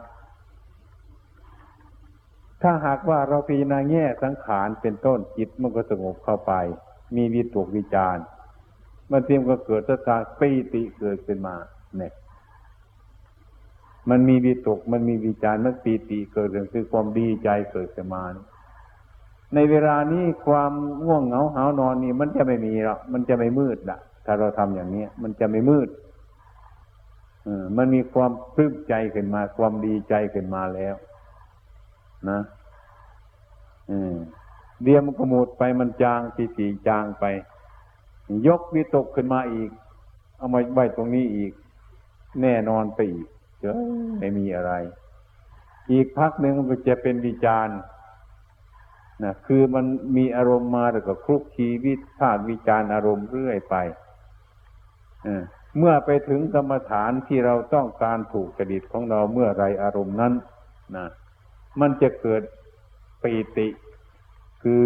[2.62, 6.53] ถ้าหากว่าเราพิจารณาแง่สังขารเป็นต้นจิตมันก็สงบเข้าไป
[7.16, 8.16] มีวิตกวิจาร
[9.11, 11.57] มันเตรียมก็เกิดสตาปีติเกิดขึ้นมา
[11.99, 12.12] เนี่ย
[14.11, 18.23] มันมีวิตกมันมีวิจารมันปีติเกิดขึ้นคือความดีใจเกิดขึ้นมา
[19.55, 20.73] ในเวลานี้ความ
[21.05, 25.88] ง่วงเหงาหานอนนี่ มันจะไม่มีหรอกมันจะไม่มืดละถ้าเราทำอย่างนี้มันจะไม่มืด
[27.77, 30.94] มันมีความปลื้มใจขึ้นมา ความดีใจขึ้นมาแล้ว
[32.31, 32.40] นะ
[34.83, 37.24] เดียมกระมูดไปมันจางตีสีจางไป
[38.46, 39.70] ยกวิตกขึ้นมาอีก
[40.37, 41.52] เอามาไว้ตรงนี้อีก
[42.42, 43.26] แน่นอนไปอีก
[43.61, 43.72] เจอ
[44.18, 44.72] ไม่มีอะไร
[45.92, 47.78] อีกพักหนึ่งมันจะเป็นวิจารณ์
[49.24, 49.85] นะคือมัน
[50.16, 53.76] มีอารมณ์มาแล้วก็คลุกคีวิพาวิจารอารมณ์เรื่อยไป
[55.78, 60.33] เมื่อไปถึงกรรมฐานที่เราต้องการถูกจดิตของเราเมื่อไรอารมณ์นั้น
[60.96, 61.07] นะ
[61.81, 62.43] มันจะเกิด
[63.23, 63.69] ปีติ
[64.62, 64.85] คือ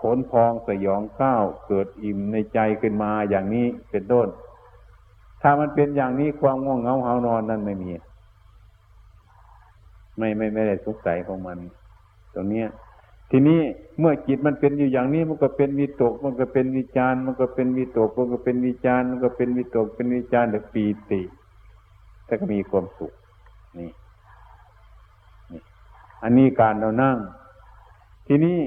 [0.00, 4.28] ขนพองสยองก้าวเกิดอิ่มในใจขึ้นมาอย่างนี้เป็นต้น
[5.42, 7.90] ถ้ามันเป็นอย่างนี้ความง่วงเหงาหานอนนั่นไม่มี
[10.18, 11.58] ไม่ไม่ไม่ได้สงสัยของมัน
[12.34, 12.64] ตรงนี้
[13.30, 13.60] ทีนี้
[13.98, 21.22] เมื่อจิตมันเป็นอยู่อย่างนี้มันก็เป็นวิตก มันก็เป็นวิจารมันก็เป็นวิตกมันก็เป็นวิจารมันก็เป็นวิตกเป็นวิจารเดี๋ยวปีติ
[22.24, 23.12] แต่ก็มีความสุข
[23.78, 23.90] นี่
[25.52, 25.60] นี่
[26.22, 27.16] อันนี้การเรานั่ง
[28.26, 28.58] ทีนี้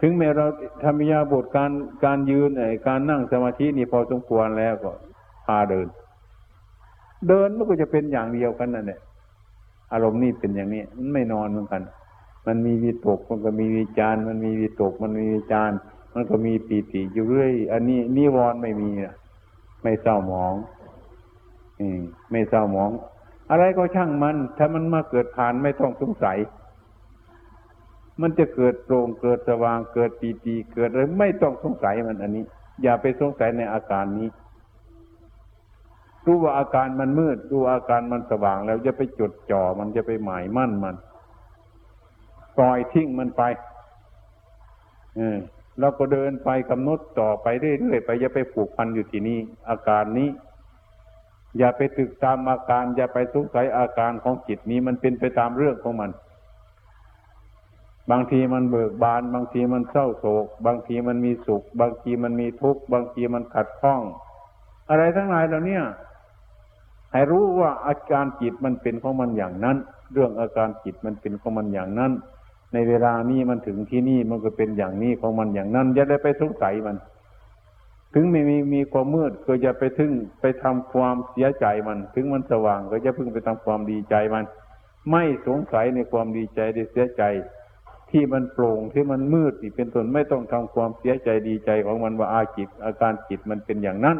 [0.00, 0.46] ถึงแม้เรา
[0.84, 1.70] ทำยาบทการ
[2.04, 4.92] การยืนไอ้การนั่งสมาธินี่พอสมควรแล้วก็
[5.46, 5.86] พาเดิน
[7.28, 9.00] เดินมันก็จะเป็นอย่างเดียวกันนั่นแหละ
[9.92, 11.82] อารมณ์นี่เป็นอย่างนี้ มันไม่นอนเหมือนกัน
[12.46, 15.70] มันมีวิตกมันก็มีวิจารมันมีวิตก มันมีวิจาร
[16.14, 19.14] มันก็มีปีติอยู่เรื่อย อันนี้นิวรณ์ไม่มีนะ
[19.82, 20.54] ไม่เศร้าหมอง
[21.80, 22.90] อืมไม่เศร้าหมอง
[23.50, 26.38] อะไรก็ช่างมัน ถ้ามันมาเกิดผ่านไม่ต้องสงสัย
[28.22, 32.44] มันจะเกิดโปร่งเกิดสว่างเกิดปีติเกิดอะไรไม่ต้องสงสัยมันอันนี้
[32.82, 34.28] อย่าไปสงสัยในอาการนี้
[36.26, 40.96] รู้ว่าอาการมันมืดรู้อาการมันสว่างแล้วจะไปจดจ่อมันจะไปหมายมั่นมัน
[42.58, 43.42] ปล่อยทิ้งมันไป
[45.16, 45.38] เออ
[45.80, 50.28] เราก็เดินไปกำหนดต่อไปเรื่อยๆไปอย่าไปผูกพันอยู่ที่นี่อาการนี้
[51.58, 56.10] อย่าไปตึกตามอาการ อย่าไปสงสัยอาการของจิตนี้มันเป็นไปตามเรื่องของมัน
[58.10, 64.00] บางทีมันเบิกบาน บางทีมันเศร้าโศก บางทีมันมีสุข บางทีมันมีทุกข์ บางทีมันขัดข้อง
[64.90, 65.80] อะไรทั้งหลายเหล่านี้
[67.12, 69.76] ให้รู้ว่าอาการจิตมันเป็นของมันอย่างนั้น
[70.12, 72.12] เรื่องอาการจิตมันเป็นของมันอย่างนั้น
[72.72, 76.96] ในเวลานี้มันถึงที่นี่มันก็เป็นอย่างนี้ของมันอย่างนั้นอย่าได้ไปสงสัยมัน
[78.14, 84.44] ถึงไม่มีมีความมืดก็จะไปถึงไปทำความเสียใจมัน ถึงมันสว่างก็จะพึ่งไปทำความดีใจมัน
[85.10, 87.22] ไม่สงสัยในความดีใจได้เสียใจ
[88.10, 94.16] ที่มันโปร่งที่มันมืดที่เป็นตนไม่ต้องทำความเสียใจดีใจของมันว่าอาจิต อาการจิตมันเป็นอย่างนั้น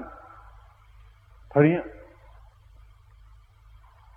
[1.50, 1.78] เท่านี้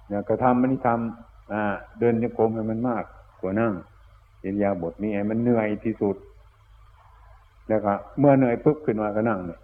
[0.08, 1.64] เนี่ยกระทำมันนี่ทำอ่า
[2.00, 3.04] เดินโยกมให้มันมาก
[3.42, 3.74] กว่านั่ง
[4.44, 6.16] อินยาบทนี้มันเหนื่อยที่สุด
[7.68, 9.60] แล้วก็เมื่อเหนื่อยปุ๊บขึ้นมาก็นั่งเนี่ย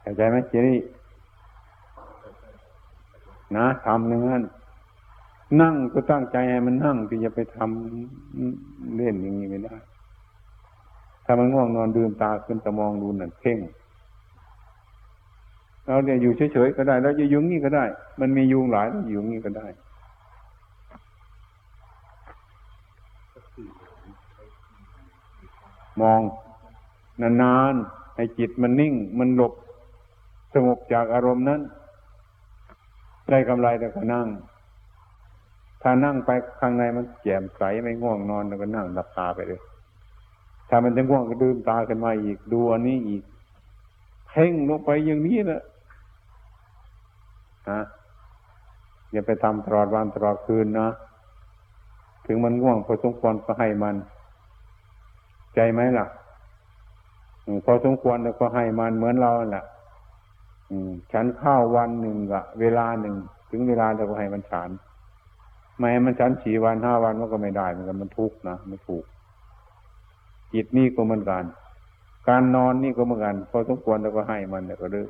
[0.00, 0.78] เข้าใจไหมเจนี่
[3.56, 4.42] นะทำอย่งนั้น
[5.62, 9.76] นั่งก็ตั้งใจให้มันนั่งที่จะไปทำเล่นอย่างนี้ไม่ได้
[11.24, 13.58] ถ้ามันง่วงนอนดื่มตาขึ้นตะมองดูนั่นเพ่ง
[15.86, 17.84] เราเนี่ยอยู่เฉยๆก็ได้ แล้วจะยุงนี่ก็ได้
[18.20, 19.66] มันมียุงหลายแล้วยุงนี่ก็ได้
[26.00, 26.20] มอง
[27.42, 29.52] นานๆให้จิตมันนิ่ง มันหลบ
[30.54, 31.60] สงบจากอารมณ์นั้น
[33.30, 34.26] ได้กำไรแต่ก็นั่ง
[35.82, 39.60] ถ้านั่งไปข้างในมันแจ่มใสไม่ง่วงนอนก็นั่งหลับตาไปเลย
[40.68, 43.22] ถ้ามันจะง่วงก็ดื่มตาขึ้นมาอีกดูอันนี้อีก
[44.28, 45.62] เพ่งลงไปอย่างนี้นะ
[47.70, 47.80] นะ
[49.12, 50.88] อย่าไปทำตลอดวันตลอดคืนนะ
[52.26, 53.96] ถึงมันง่วงพอสมควรก็ให้มัน
[55.54, 56.06] ใจไหมล่ะ
[57.64, 59.64] พอสมควรแล้วก็ให้มันเหมือนเราแหละ
[61.12, 63.14] ฉันข้าววันหนึ่งกะเวลาหนึ่ง
[63.50, 64.70] ถึงเวลาเราก็ให้มันฉัน
[65.78, 69.04] ไม่ให้มันฉันสี่วันห้าวันมันก็ไม่ได้เหมือนกันมันทุกข์นะไม่ถูก
[70.52, 71.44] จิตนี่ก็เหมือนกัน
[72.28, 75.08] การนอนนี่ก็เหมือนกันพอสมควรเราก็ให้มันเนี่ยก็เลิก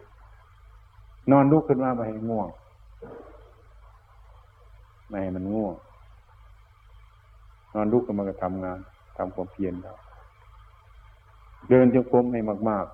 [1.30, 2.48] นอนลุกขึ้นมาไม่ให้ง่วง
[5.08, 5.74] ไม่ให้มันง่วง
[7.74, 8.78] นอนลุกขึ้นมาก็ทำงาน
[9.16, 9.94] ทำความเพียรเรา
[11.70, 12.86] เดินจงกรมให้มาก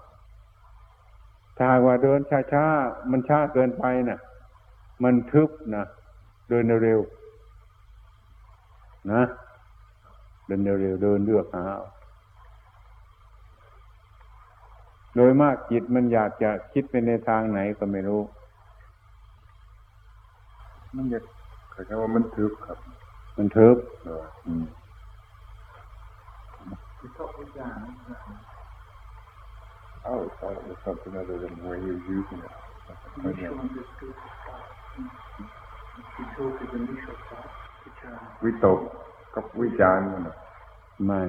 [0.75, 2.21] ๆ ถ้าว่าเดิน
[2.53, 4.21] ช้าๆมันช้าเกินไปน่ะ
[5.05, 5.85] มันทึบนะ
[6.49, 7.24] เดินเร็วๆ
[9.13, 9.23] นะ
[10.47, 11.87] เดินเร็วๆเดินเลือกหาเอา
[15.15, 18.23] โดยมากจิตมันอยากจะคิดไปในทางไหนก็ไม่รู้
[20.97, 21.19] มันจะ
[21.73, 22.79] คล้ายๆว่ามันทึบครับ
[23.37, 24.65] มันทึบเอออืม
[30.07, 32.53] Oh, I thought it was something other than where he was using it.
[33.25, 33.57] initial
[34.45, 34.71] thought,
[37.01, 37.34] which are
[38.45, 38.79] วิตก
[39.35, 40.37] กับวิจารณ์มันน่ะ
[41.07, 41.21] ไม่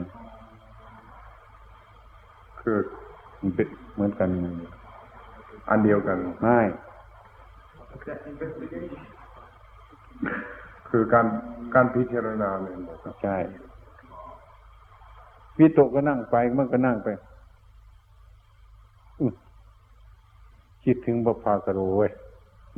[2.59, 2.77] คือ
[3.41, 4.29] มันเป็นเหมือนกัน
[5.69, 6.59] อันเดียวกันไม่
[10.89, 11.25] คือการ
[11.73, 13.37] การพิจารณาเนี่ยนะครับใช่
[15.59, 17.09] วิตกก็นั่งไปมันก็นั่งไป
[19.19, 19.33] อื้อ
[20.83, 22.11] คิดถึงบพากโรเว้ย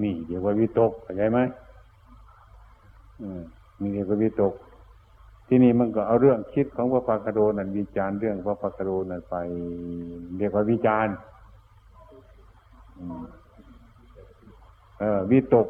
[0.01, 1.39] นี่เดี๋ยวว่าวิตกเข้าใจไหม
[3.21, 3.41] อืม
[3.81, 4.53] นี่เดี๋ยวว่าวิตก
[5.47, 9.35] ที่นี่มันก็เอาเรื่องคิดของพระปากโรนั่นวิจารณ์เรื่องพระปากโรนั่นไป
[10.37, 11.13] เรียกว่าวิจารณ์
[14.99, 15.67] เออวิตก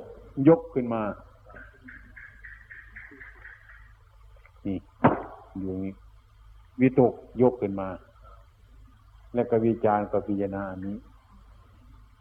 [0.47, 1.01] ยกขึ้นมา
[4.65, 4.77] นี่
[5.59, 5.93] อยู่นี่
[6.81, 7.89] วิตกยกขึ้นมา
[9.33, 10.97] แล้วก็วิจารณ์กับพิจารณาอันนี้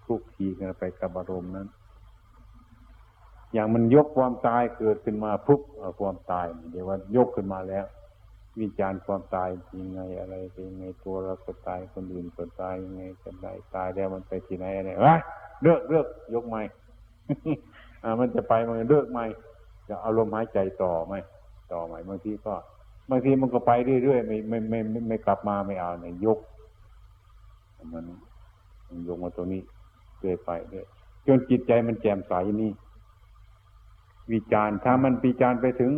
[0.04, 1.68] คลุกคลีกันไปกับอารมณ์นั้น
[3.56, 5.60] อย่างมันยกความตายเกิดขึ้นมาปุ๊บ
[6.00, 7.84] ความตายเดี๋ยวว่ายกขึ้นมาแล้ว
[8.60, 9.48] วิจารณ์ความตาย
[9.80, 15.16] ยังไงอะไรเป็นยังไงตัวเราก็ตายคนอื่นก็ตายยังไงกันได้ตายแล้วมันไปที่ไหนอะไรวะ
[15.62, 16.62] เลิกเลิกยกใหม่
[18.20, 19.24] มันจะไปมันเลิกใหม่
[19.88, 21.14] จะเอาลมหายใจต่อไหม
[21.72, 22.54] ต่อใหมบางทีก็
[23.10, 26.38] บางทีมันก็ไปเรื่อยๆไม่ไม่ไม่ไม่ไม่กลับมาไม่เอาเนี่ยยก
[27.92, 28.04] มัน
[28.88, 29.62] มันยกมาตรงนี้
[30.18, 30.86] เรื่อยไปเรื่อย
[31.26, 32.32] จนจิตใจมันแจ่มใส
[32.62, 32.70] นี่
[34.32, 35.92] วิจารณ์ถ้ามันวิจารณ์ไปถึง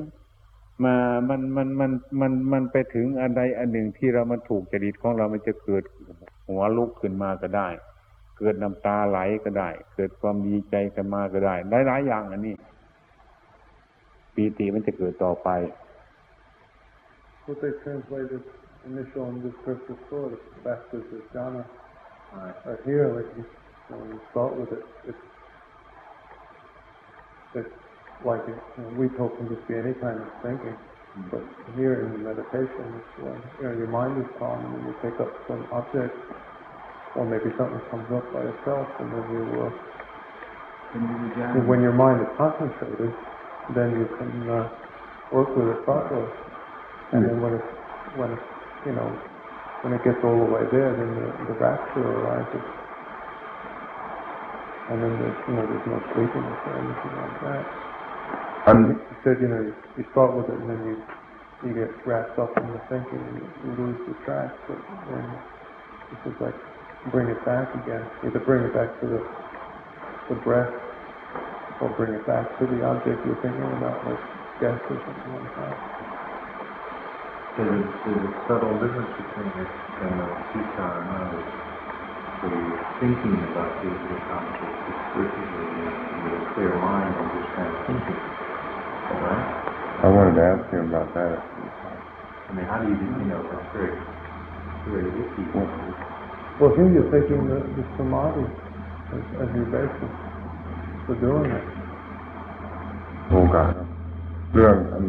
[0.85, 0.95] มา
[1.29, 5.85] มันมันมันมันมันไปถึงอันใดอันหนึ่งที่เรามันถูกจริตของเรามันจะเกิด
[6.49, 7.69] หัวลุกขึ้นมาก็ได้
[8.39, 11.55] เกิดน้ำตาไหลก็ได้ เกิดความดีใจกันมาก็ได้
[11.87, 12.55] หลายๆอย่างอันนี้
[14.35, 15.49] ปีติมันจะเกิดต่อไป
[17.47, 18.43] what they translated
[18.85, 21.65] initial and discursive thought, it's fastest as jhana.
[22.35, 23.45] Uh, here, like you,
[23.89, 25.19] when you start with it, it's,
[27.55, 27.88] it's
[28.25, 30.77] like it, you know, we talk can just be any kind of thinking,
[31.31, 31.43] but
[31.77, 35.33] here in meditation, it's when you know, your mind is calm and you pick up
[35.49, 36.17] some object,
[37.15, 39.73] or maybe something comes up by itself, and then you, uh,
[40.95, 43.13] and when your mind is concentrated,
[43.71, 44.69] then you can uh,
[45.31, 46.33] work with it properly.
[47.13, 47.73] And then when it's,
[48.15, 48.49] when it's,
[48.87, 49.09] you know,
[49.83, 52.67] when it gets all the way there, then the, the rapture arises.
[54.89, 57.88] And then there's, you know, there's no sleepiness or anything like that.
[58.69, 58.79] อัน
[59.11, 60.97] You said, you know, you, you start with it and then you,
[61.67, 64.79] you get wrapped up in the thinking and you, you lose the track, but
[65.11, 65.27] then
[66.11, 66.57] this is like
[67.13, 68.05] bring it back again.
[68.25, 69.21] Either bring it back to the,
[70.31, 70.75] the breath
[71.83, 74.23] or bring it back to the object you're thinking about, like
[74.63, 75.77] death or something like that.
[77.59, 81.51] There's a, there's a subtle difference between it and the sita and others.
[82.43, 82.55] The
[83.03, 85.45] thinking about physical concepts is strictly
[86.23, 88.48] with a clear mind and just kind of thinking.
[89.09, 90.05] Right?
[90.05, 91.39] I wanted to ask him about that.
[92.49, 93.97] I mean, how do you, you know, it's very,
[94.89, 95.45] very iffy.
[96.61, 98.45] Well, here you're taking the, the samadhi
[99.15, 100.13] as, as your basis
[101.07, 101.65] for doing it.
[103.31, 103.89] โอกาสครับ
[104.55, 105.05] เรื่องอัน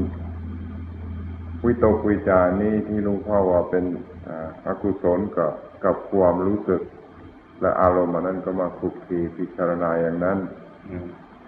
[1.65, 3.85] วิตกวิจารณ์นี่ที่หลุงพ่อว่าเป็น
[4.27, 5.51] อ่าอกุศลกับ
[5.83, 6.81] กับความรู้สึก
[7.61, 10.37] และอารมณ์อันนั้นก็มาคุกคีพิจารณาอย่างนั้น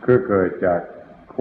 [0.04, 0.82] คือเกิดจาก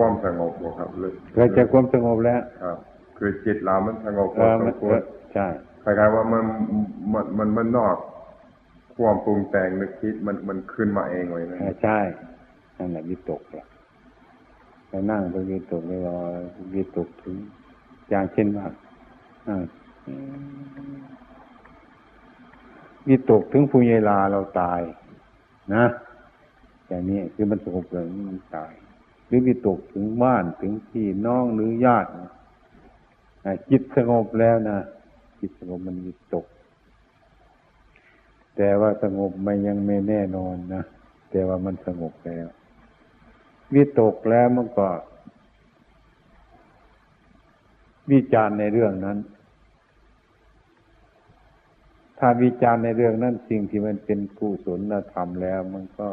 [0.01, 2.79] ความสงบบ่ครับหรือเกิดจากความสงบแล้วครับ
[3.19, 5.01] คือจิตเรามันสงบพเอออสมัมนควร
[5.35, 5.47] ใช่
[5.83, 6.45] คล้ายๆว่ามัน
[7.13, 7.97] มันมันมันนอก
[8.97, 11.99] ความปรุงแต่งนึกคิดมันมันขึ้นมาเองเลยนะเออใช่
[12.79, 13.67] นั่นแหละวิตกแหละ
[14.89, 16.19] ไปนั่งไปวิตกไปรอ
[16.75, 17.37] วิตกถึง
[18.11, 18.67] อย่างเช่นว่า
[19.49, 19.65] อ่า
[23.09, 24.81] วิตกถึงผู้ใหญ่ลาเราตาย
[25.75, 25.85] นะ
[26.89, 28.73] อย่างนี้คือมันสงบเลยมันตาย
[29.31, 32.11] หรือวิตกถึงบ้านถึงพี่น้องหรือญาติ
[33.71, 34.79] จิตสงบแล้วนะ
[35.41, 36.47] จิตสงบมันวิตก
[38.57, 40.83] แต่ว่าสงบมันยังไม่แน่นอนนะ
[41.31, 42.47] แต่ว่ามันสงบแล้ว
[43.75, 44.89] วิตกแล้วมันก็
[48.11, 49.19] วิจารณ์ในเรื่องนั้น
[52.19, 56.09] ถ้าวิจารณ์ในเรื่องนั้นสิ่งที่มันเป็นกุศลธรรมแล้ว มันก็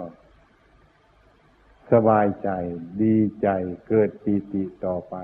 [1.92, 2.50] สบายใจ
[3.02, 3.48] ดีใจ
[3.88, 5.16] เกิดปีติต่อไป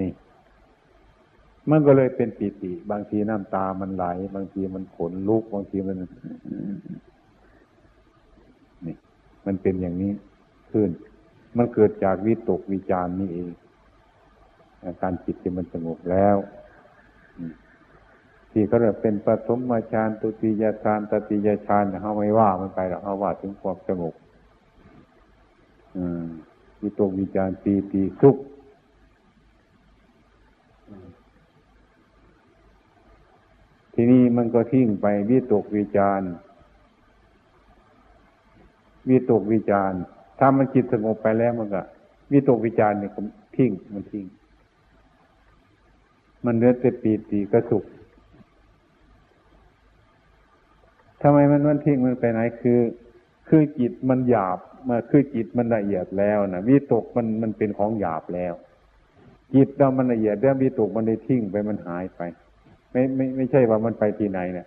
[0.00, 0.12] นี่
[1.70, 5.96] มันก็เลยเป็นปีติ บางทีน้ำตามันไหล บางทีมันขนลุก บางทีมัน
[8.86, 8.96] นี่
[9.46, 10.12] มันเป็นอย่างนี้
[10.70, 10.90] ขึ้น
[11.56, 13.50] มันเกิดจากวิตกวิจารณ์นี่เอง
[14.84, 16.36] อาการจิตที่มันสงบแล้ว
[18.50, 19.60] ที่เขาเรียกเป็นปฐม
[19.92, 24.14] ฌานตุติยฌานตติยฌานเขาไม่ว่ามันไปหรอกเขาว่าถึงความสงบ
[26.82, 28.36] วิตกวิจารปีติสุข
[33.94, 36.20] ทีนี้มันก็ทิ้งไปวิตกวิจาร
[39.08, 39.92] วิตกวิจาร
[40.38, 41.82] ถ้ามันจิตสงบไปแล้วมันก็
[42.32, 43.26] วิตกวิจารเนี่ยมัน
[43.56, 44.26] ทิ้งมันทิ้ง
[46.44, 47.84] มันเหลือแต่ปีติก็สุข
[51.22, 52.80] ทำไมมันมันทิ้งมันไปไหนคือ
[53.48, 54.58] คือจิตมันหยาบ
[54.88, 58.54] มาคือจิตมันละเอียดแล้วนะวิตกมันมันเป็นของหยาบแล้ว
[59.54, 62.20] จิตเรามันละเอียดแล้ววิตกมันได้ทิ้งไปมันหายไป
[62.90, 64.66] ไม่ไม่ไม่ใช่ว่ามันไปที่ไหนเนะี่ย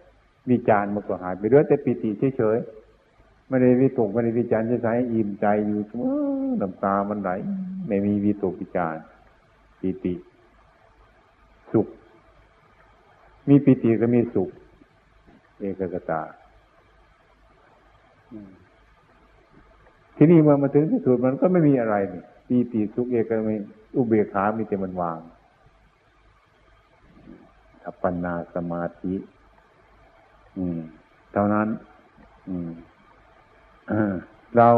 [0.52, 6.10] วิจารมันก็หายไปเหลือแต่ปีติเฉยๆไม่ได้วิตกไม่ได้วิจารณ์จะใช้อิ่มใจอยู่เสมอ
[6.62, 7.32] น้ำตามันไหล
[7.88, 8.96] ไม่มีวิตกวิจาร
[9.80, 10.14] ปีติ
[11.72, 11.88] สุข
[13.50, 14.50] มีปีติก็มีสุข
[15.60, 16.22] เอกกตา
[20.18, 23.56] ทีนี้เมื่อมาถึงที่สุดมันก็ไม่มีอะไรนี่ปีติสุขเอกม่
[23.96, 25.20] อุเบกขามีแต่มันวาง
[27.86, 29.16] อัปปนาสมาธิ
[30.58, 30.80] อืม
[31.32, 31.68] เท่านั้น
[32.50, 32.70] อืม
[34.58, 34.70] เรา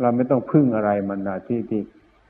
[0.00, 1.82] เราไม่ต้องพึ่งอะไรมันนะที่ที่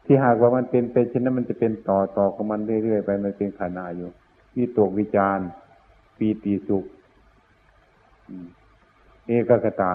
[0.04, 4.10] ที่หากว่ามันเป็นไปเช่นนั้นมันจะเป็นต่อต่อของมันเรื่อยๆไปมันเป็นขานาอยู่
[4.56, 5.38] วิตกวิจาร
[6.18, 6.84] ปีติสุข
[9.26, 9.92] เอกกตา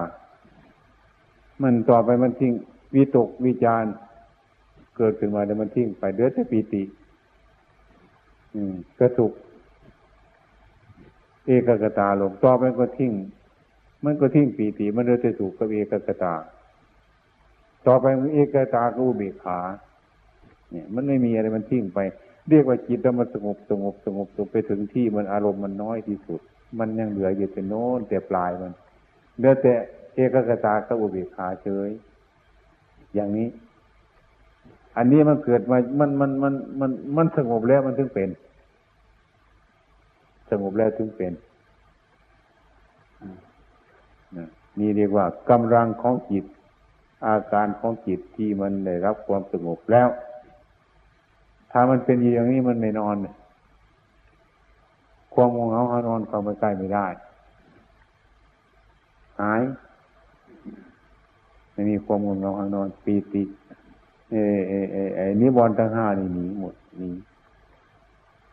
[1.63, 2.53] มันต่อไปมันทิ้ง
[2.95, 3.85] วิตกวิจาร
[4.97, 6.83] เกิดขึ้นมาแล้วมันทิ้งไปเดือดแต่ปีติ
[8.55, 9.33] อืมก็สุข
[11.45, 13.11] เอกกตาลงต่อไปก็ทิ้ง
[14.05, 16.33] มันก็ทิ้งปีติมันเดือดแต่สุขกับเอกกตา
[17.87, 19.59] ต่อไปเอกตาก็อุเบกขา
[20.71, 21.99] เนี่ย มันไม่มีอะไรมันทิ้งไป
[22.49, 26.41] เรียกว่าจิตแล้วมันสงบสงบสงบสงบไปถึงที่มันอารมณ์มันน้อยที่สุด
[26.79, 28.71] มันยังเหลืออยู่แต่โน้นแต่ปลายมัน
[29.37, 29.73] เหลือแต่
[30.13, 31.89] เอกกตากับอุเบกขาเฉย
[33.13, 33.47] อย่างนี้
[34.97, 38.29] อันนี้มันเกิดมา มันมันมันมันมันสงบแล้วมันถึงเป็น
[40.49, 41.33] สงบแล้วถึงเป็น
[44.79, 46.45] นี่เรียกว่ากำลังของจิต
[47.27, 50.07] อาการของจิตที่มันได้รับความสงบแล้ว
[51.71, 53.15] ถ้ามันเป็นอย่างนี้มันไม่นอน
[55.33, 57.07] ความงงเหงาหานอนความไม่ใกล้ไม่ได้
[59.41, 59.61] หาย
[61.81, 63.43] ไม่มีความงงเหงาหานอนปีติ
[64.31, 64.35] เอ
[64.67, 67.09] เอเอไอนิวรณ์ทั้งห้านี่หนีหมดหนี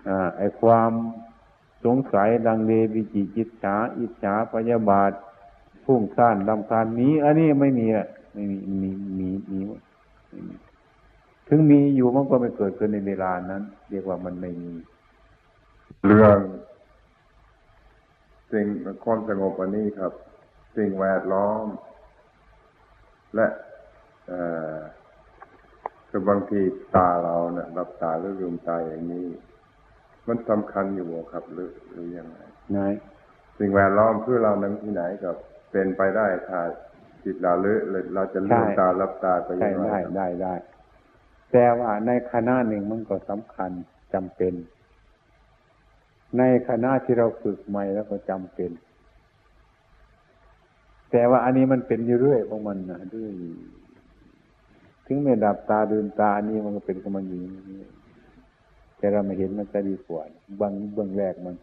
[0.09, 0.91] อ่าไอความ
[1.85, 5.12] สงสัยดังเลวิจิจิตฉาอิจฉาพยาบาท
[5.85, 9.81] พุ่งซ่านดำคานนี้ อันนี้ไม่มีอะไม่มีมีมีมีหมด
[10.29, 10.55] ไม่มี
[11.49, 14.72] ถึงมีอยู่มันก็ไม่เกิดขึ้นในเวลานั้น เรียกว่ามันไม่มี
[16.07, 16.39] เรื่อง
[18.53, 18.66] สิ่ง
[19.05, 20.12] ความสงบอันนี้ครับ
[20.76, 21.64] สิ่งแวดล้อม
[23.35, 23.47] และ
[26.09, 26.61] คือบางที
[26.95, 29.26] ตาเราเนะี่ยรับตาหรือลืมตาอย่างนี้
[30.29, 32.39] มันสำคัญอยู่ครับ หรือหรือยังไง
[32.70, 32.79] ไหน
[33.59, 35.37] สิ่งแวดล้อมเพื่อเรานั้นที่ไหนกับ
[35.70, 36.61] เป็นไปได้ถ้า
[37.24, 37.79] จิตเราเลือ
[38.14, 40.55] เราจะลืมตารับตาไปยังไงได้ได้ได้
[41.53, 43.70] แต่ว่าในคณะหนึ่งมันก็สำคัญ
[44.14, 44.55] จำเป็น
[46.39, 48.70] ในคณะที่เราฝึกใหม่แล้วก็จำเป็น
[51.11, 53.30] แต่ว่าอันนี้มันเป็นอยู่เรื่อยของมันนะด้วย
[55.06, 57.40] ถึงไม่ดับตาดืนตาอันนี้มันก็เป็นของมันอยู่
[58.98, 60.22] แต่เราไม่เห็นมันจะดีกว่า
[60.61, 61.56] บางเบื้องแรกมัน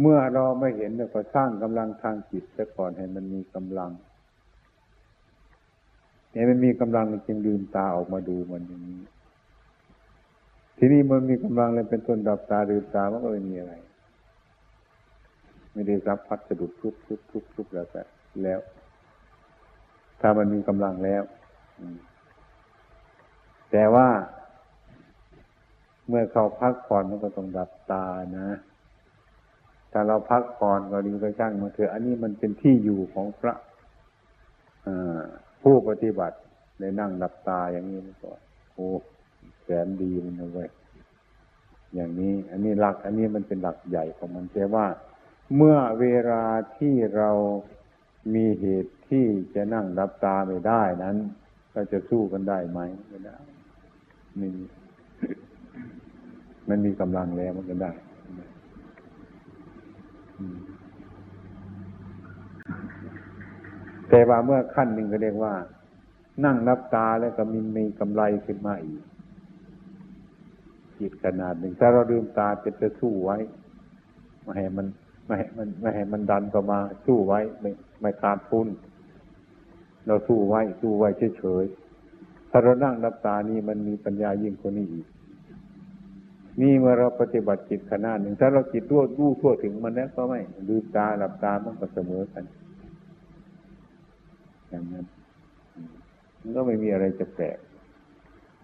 [0.00, 3.90] เมื่อเราไม่เห็นเราก็สร้างกำลังทางจิตซะก่อนให้มันมีกำลัง
[6.32, 9.00] เนี่ยมันมีกำลังจึงลืมตาออกมาดูมันอย่างนี้
[10.78, 13.74] ทีนี้มันมีกำลังเลยเป็นต้นดับตาลืมตามันก็ไม่มีอะไร
[15.72, 18.02] ไม่ได้รับพัดสะดุดทุบทุบทุบทุบแล้วแต่
[18.42, 18.60] แล้ว
[20.20, 21.22] ถ้ามันมีกำลังแล้ว
[23.70, 24.08] แต่ว่า
[26.08, 28.04] เมื่อเขาพักผ่อนมันก็ต้องดับตา
[28.38, 28.48] นะ
[29.92, 33.54] ถ้าเราพักผ่อนก็ดีก็ช่างมาเถอะอันนี้มันเป็นที่อยู่ของพระ
[35.62, 36.36] ผู้ปฏิบัติ
[36.80, 38.32] ในนั่งดับตาอย่างนี้มันก็
[38.74, 38.88] โอ้
[39.62, 40.68] แสนดีมันเอาไว้ย
[41.94, 44.86] อย่างนี้ อันนี้หลัก อันนี้มันเป็นหลักใหญ่ของมันแต่ว่า
[45.56, 46.44] เมื่อเวลา
[46.76, 47.30] ที่เรา
[48.34, 51.16] มีเหตุที่จะนั่งดับตาไม่ได้นั้น
[51.72, 53.36] เราจะสู้กันได้ไหมไม่ได้
[54.36, 54.64] ไม่มี
[56.68, 57.92] มันมีกำลังแล้วมันก็ได้
[64.08, 65.54] แต่ว่าเมื่อขั้นหนึ่งก็เรียกว่า
[66.44, 69.02] นั่งนับตาแล้วก็มีมีกำไรขึ้นมาอีก
[70.98, 73.36] จิตขนาดหนึ่งถ้าเราลืมตาจะจะสู้ไว้
[74.42, 74.86] ไม่ให้มัน
[75.26, 77.70] ไม่ให้มันไม่ให้มันดันเข้ามาสู้ไว้ไม่
[78.02, 78.68] ไม่ขาดทุน
[80.06, 85.06] เราสู้ไว้สู้ไว้เฉยๆถ้าเรานั่งนับตานี่มันมีปัญญายิ่งกว่านี้อีก
[86.60, 92.44] นี่เมื่อเราปฏิบัติจิตขนาดหนึ่ง ถ้าเราจิตรู้รู้ทั่วถึงมันแล้วก็ไม่ลืมตาหลับตามันก็เสมอกัน
[94.68, 95.04] อย่างนั้น
[96.40, 97.58] มันก็ไม่มีอะไรจะแปลก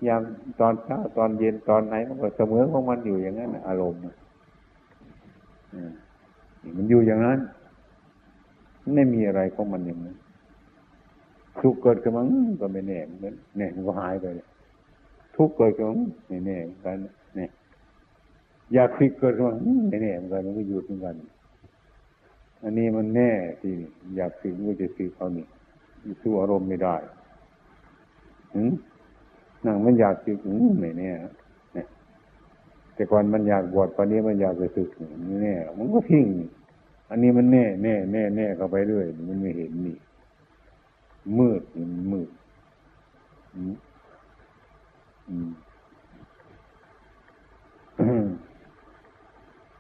[0.07, 0.23] ยาม
[0.61, 5.93] ตอนเช้าตอนเย็นตอนไหนมันก็เสมอของมันอยู่อย่างนั้นอารมณ์อ่า
[6.77, 7.39] มันอยู่อย่างนั้น
[8.95, 10.17] ไม่มีอะไรของมันอย่างนั้น
[11.61, 12.23] ทุกข์เกิดขึ้นมา
[12.61, 14.47] ก็ไม่แน่เหมือนกันแน่มันก็หายไปเลย
[15.37, 15.95] ทุกข์เกิดขึ้นมา
[16.29, 16.97] ไม่แน่เหมือนกัน
[17.37, 17.51] เนี่ย
[18.75, 19.57] อยากคิดเกิดขึ้นมา
[19.89, 21.15] ไม่แน่เหมือนกันมันก็หยุดเหมือนกัน
[22.63, 23.31] อันนี้มันแน่
[23.61, 23.75] ที่
[24.17, 25.47] อยากคิดมันจะคิดเขานี่
[26.23, 26.97] สู้อารมณ์ไม่ได้
[28.55, 28.73] หืม
[29.65, 31.11] นั่งมันอยากคิดหืมไม่แน่
[31.75, 31.87] เนี่ย
[32.95, 34.89] แต่ก่อนมันอยากบวชตอนนี้มันอยากไปศึก
[35.27, 36.49] ไม่แน่มันก็ทิ้งนี่
[37.11, 39.97] อันนี้มันแน่แน่แน่แน่เข้าไปเรื่อยมันไม่เห็นนี่
[41.39, 42.31] มืดมันมืด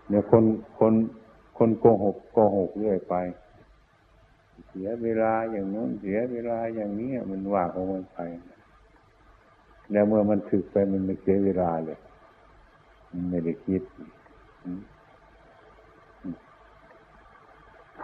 [0.08, 0.44] เดี๋ยวคน
[0.78, 0.94] คน
[1.58, 3.14] คนโกหกโกหกเรื่อยไป
[4.68, 8.18] เสียเวลาอย่างโน้นเสียเวลาอย่างนี้มันว่าของมันไป
[9.92, 11.98] แล้วเมื่อมันถึกไปมันไม่เสียเวลาเลย
[13.12, 13.82] มันไม่ได้คิด
[14.64, 14.80] อืม
[16.22, 16.36] อืม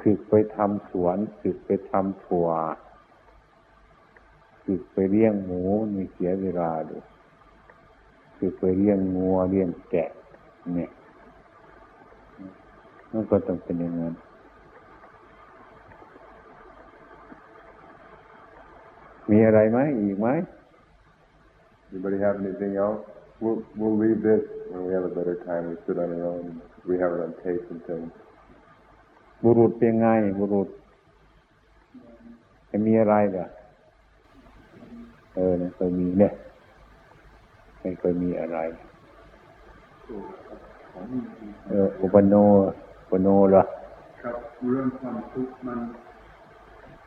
[0.05, 2.49] ถึกไปทำสวนถึกไปทำถั่ว
[4.67, 6.97] ถึกไปเลี้ยงหมูนมีเสียเวลาดู
[8.39, 10.11] ถึกไปเลี้ยงงัวเลี้ยงแกะ
[10.75, 10.91] เนี่ย
[13.13, 14.15] มันก็ต้องเป็นอย่างนั้น
[19.31, 20.29] มีอะไรไหมอีกไหม
[21.93, 23.03] Anybody have anything else?
[23.41, 25.71] We'll, we'll leave this when we have a better time.
[25.71, 26.61] We sit on our own.
[26.89, 28.11] We have it on tape and things.
[29.45, 30.07] บุรุษเป็นไง
[30.39, 30.69] บุรุษ
[32.71, 33.47] จะมีอะไรเหรอ
[35.35, 36.33] เออเนี่ยเคยมีเนี่ย
[37.81, 38.59] ไม่เคยมีอะไร
[41.69, 42.35] เอออุปโน
[43.01, 43.63] อุปโนเหรอ
[44.23, 44.37] ครับ
[44.71, 45.79] เรื่องความทุกข์มัน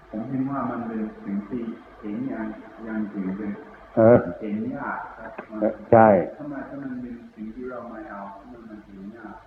[0.10, 1.62] ผมเห็นว่ามันเป็นสิ่งที่
[2.02, 2.46] เห็นอย่าง
[2.84, 3.52] อย่างจริงเป็น
[3.96, 5.60] เออเห็นยากครับมัน
[5.92, 6.08] ใช่
[6.38, 9.47] ถ้ามันถ้ามันเป็นสิ่งที่เราไม่เอาถ้ามันมันเห็นยากค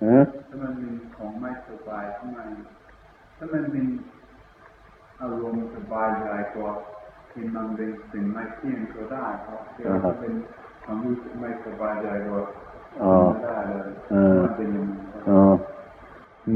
[0.00, 2.48] ถ้ามันเป็นของไม่สบายถ้ามัน
[3.36, 3.86] ถ้ามันเป็น
[5.20, 6.66] อารมณ์สบายใจก็
[7.32, 10.32] ที่มันเป็นสิ่งไม่เที่ยงก็ได้ครับแต่ถ้าเป็น
[10.84, 12.38] ความรู้สึกไม่สบายใจก็
[13.02, 15.40] อ๋อไม่ได้เลยเออมันเป็นอย่างนี้ครับอ๋อ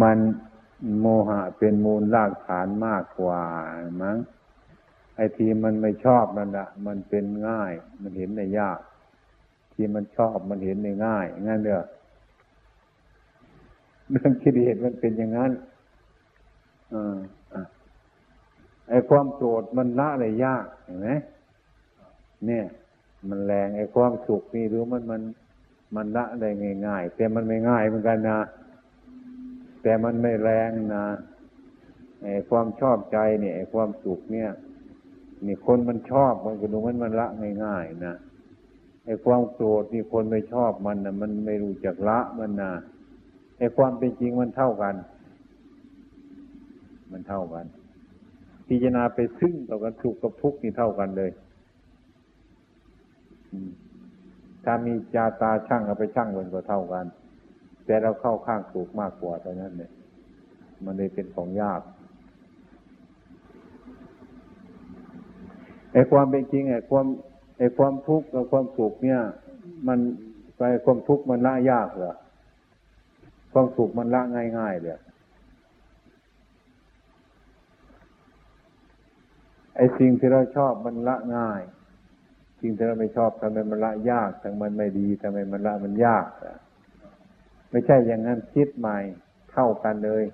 [0.02, 0.18] มัน
[1.00, 3.42] โมหะเป็นมูลรากฐานมากกว่า
[4.02, 4.16] มั้ง
[5.16, 7.72] ไอ้ที่มันไม่ชอบนั่นแหละมันเป็นง่าย
[8.02, 8.80] มันเห็นในยาก
[9.74, 11.82] ที่มันชอบมันเห็นในง่ายงั้นเด้อ
[14.10, 15.52] เรื่องคิเหตุมันเป็นอย่างนั้น
[16.94, 17.18] อ่า
[17.54, 17.62] อะ
[18.88, 21.10] ไอ้ความโกรธมันละได้ยากเห็นไหม
[22.46, 22.64] เนี่ย
[23.28, 25.22] มันแรงไอ้ความสุขนี่รู้มันมัน
[25.96, 26.48] มันละได้
[26.86, 28.40] ง่ายๆแต่มันไม่ง่ายเหมือนกันนะ
[29.82, 31.06] แต่มันไม่แรงนะ
[32.22, 34.50] ไอ้ความชอบใจเนี่ยไอ้ความสุขเนี่ย
[35.46, 37.26] นี่คนมันชอบมันก็ดูมันมันละ
[37.64, 38.14] ง่ายๆนะ
[39.04, 42.70] ไอ้ความโกรธนี่คนไม่ชอบมันนะมันไม่รู้จักละมันนะ
[43.60, 44.94] ไอ้ความเป็นจริงมันเท่ากัน
[47.12, 47.64] มันเท่ากัน
[48.68, 51.30] พิจารณาไปซึ่งต่อกันสุขกับทุกข์นี่เท่ากันเลย
[54.64, 57.04] ถ้ามีจาตาช่างเอาไปช่างมันก็เท่ากัน
[57.86, 59.90] แต่เราเข้าข้างถูกมากกว่าเท่านั้นเนี่ย
[60.84, 61.80] มันเลยเป็นของยาก
[65.92, 67.06] ไอ้ความเป็นจริงไอ้ความ
[67.58, 69.20] ไอ้ความทุกข์กับความสุขเนี่ย
[69.88, 69.98] มัน
[70.58, 72.14] ไปความทุกข์มันละยากเหรอ
[73.52, 74.22] ความสุขมันละ
[74.58, 75.00] ง่าย ๆเลย
[79.76, 81.62] ไอ้สิ่งที่เราชอบมันละง่าย
[82.60, 86.26] สิ่งที่เราไม่ชอบทำไมมันละยากทำไมมันไม่ดีทำไมมันละมันยาก
[87.70, 88.98] ไม่ใช่อย่างนั้นคิดใหม่
[89.52, 90.24] เท่ากันเลย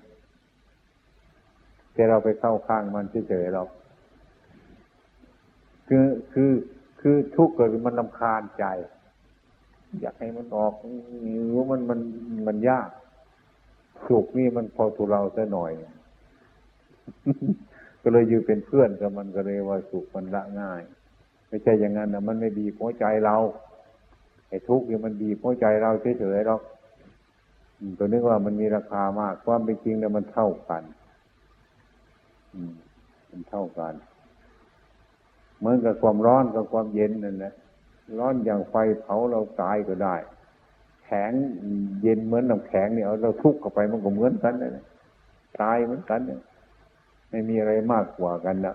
[1.93, 3.63] แต่เราไปเข้าข้างมันเฉยๆเรา
[5.89, 6.53] คือคือ
[7.01, 8.65] คือทุกข์เกิดมันลำคาญใจ
[10.01, 10.85] อยากให้มันออกห
[11.53, 12.01] รู้มันมัน
[12.47, 12.89] มันยาก
[14.09, 15.73] สุขนี่มันพอทุเราซะหน่อย
[18.03, 20.83] ก็เลยอยู่เป็นเพื่อนกับมันก็เลยว่าสุขมันละง่าย
[21.49, 23.37] ไม่ใช่อย่างนั้นนะมันไม่ดีหัวใจเรา
[24.49, 25.91] ไอ้ทุกข์นี่มันดีหัวใจเรา
[26.21, 26.63] เฉยๆหรอก
[27.99, 30.83] ตัวนึกว่ามันมีราคามากความเป็นจริงแล้วมันเท่ากัน
[32.55, 32.73] อืม
[33.31, 33.95] มันเท่ากัน
[35.59, 37.55] เหมือนกับความร้อนกับความเย็นนั่นแหละ
[38.19, 40.15] ร้อนอย่างไฟเผาเราตายก็ได้
[41.07, 41.33] แข็ง
[42.03, 44.71] เย็นเหมือนน้ำแข็งเนี่ยเราทุกข์เข้าไปมันก็เหมือนกันเลย
[45.61, 46.41] ตายเหมือนกันเนี่ย
[47.31, 48.75] ไม่มีอะไรมากกว่ากันนะ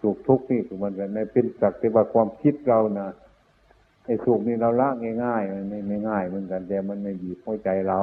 [0.00, 3.08] สุขทุกข์นี่คือมันในเป็นสักแต่ว่าความคิดเรานะ
[4.04, 4.88] ไอ้สุขนี่เราละ
[5.24, 8.00] ง่ายๆมันไม่ไม่ง่ายเหมือนกัน แต่มันไม่บีบหัวใจเรา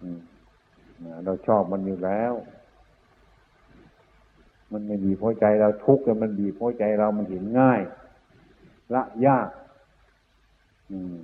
[0.00, 0.20] อืม
[1.24, 2.32] เราชอบมันอยู่แล้ว
[4.72, 7.80] มันไม่บีบหัวใจเราทุกข์แล้วมันบีบหัวใจเรามันเห็นง่าย
[8.94, 9.48] ละยาก
[10.90, 11.16] อืม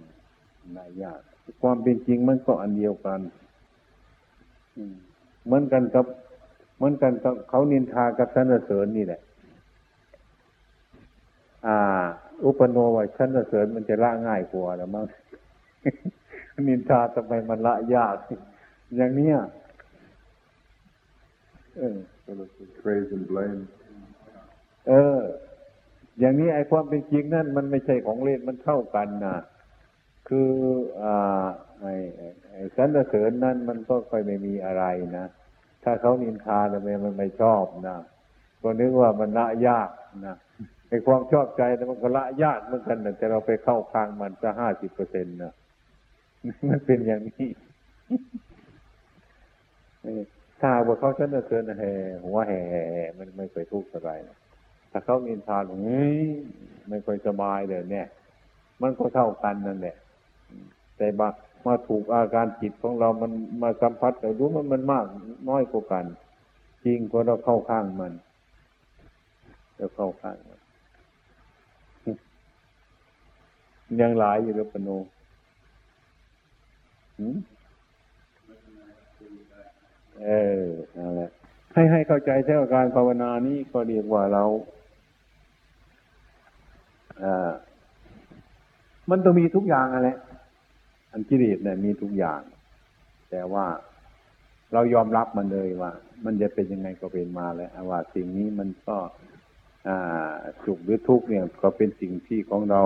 [0.77, 1.21] ละยาก
[1.63, 3.21] ความเป็นจริงมันก็อันเดียวกัน
[4.77, 4.95] อืม
[5.45, 6.07] เหมือนกันกับ
[6.77, 9.21] เหมือนกันกับเขานินทากับสรรเสริญนี่แหละ
[11.67, 11.79] อ่า
[12.45, 15.05] อุปโนว่าสรรเสริญมันจะละง่ายกว่าแล้วมั้ง
[16.69, 18.17] นินทาทำไมมันละยาก
[18.97, 19.37] อย่างเนี้ย
[21.77, 21.97] เออ
[22.83, 23.61] praise and blame
[24.89, 25.21] เออ
[26.19, 29.37] อย่างนี้ไอ้ความเป็นจริงนั่นมันไม่ใช่ของเล่นมันเท่ากันนะ
[30.29, 30.51] คือ
[31.03, 31.45] อ่า
[31.81, 31.95] ไอ้
[32.77, 34.85] สรรเสริญนั่นมันก็ค่อยไม่มีอะไร
[35.19, 35.27] นะ
[35.85, 37.97] ถ้าเขานินทาทำไมมันไม่ชอบนะ
[38.63, 39.91] ก็นึกว่ามันละยาก
[40.27, 40.37] นะ
[40.89, 45.53] ไอ้ความชอบใจแต่มันก็ละยากเหมือนกันนะแต่เราไปเข้าข้างมันจะห้าสิบเปอร์เซ็นต์นะ
[46.69, 47.49] มันเป็นอย่างนี้
[50.61, 51.93] ถ้าว่าเขาสรรเสริญแห่
[52.25, 52.63] หัวแห่
[53.19, 54.37] มันไม่เคยทุกข์อะไรนะ
[54.91, 56.19] ถ้าเขานินทาเฮ้ย
[56.89, 58.07] ไม่ค่อยสบายเลยเนี่ย
[58.83, 59.97] มันก็เท่ากันนั่นแหละ
[60.97, 61.29] แต่มา
[61.67, 63.33] มาถูกอาการจิตของเรามัน
[63.63, 65.05] มาสัมผัสเราดูมันมันมาก
[65.49, 66.05] น้อยกว่ากัน
[66.85, 68.13] จริงก็เราเข้าข้างมัน
[69.77, 70.61] เราเข้าข้างมัน
[74.01, 74.89] ยังหลายอยู่หรือปโน
[80.25, 80.31] เอ
[80.63, 80.65] อ
[80.97, 81.31] นั่นแหละ
[81.73, 84.45] ให้ให้เข้าใจเท่าการภาวนานี้ก็เรียกว่าเรา
[87.23, 87.51] อ่า
[89.11, 90.09] มันต้องมีทุกอย่างอะไร
[91.13, 92.41] อันกิเลสเนี่ยมีทุกอย่าง
[93.31, 93.67] แต่ว่า
[94.73, 95.93] เรายอมรับมันเลยว่า
[96.25, 98.97] มันจะเป็นยังไงก็เป็นมาแล้วว่าสิ่งนี้มันก็
[100.65, 102.83] สุขหรือทุกข์เนี่ย ก็เป็นสิ่งที่ของเรา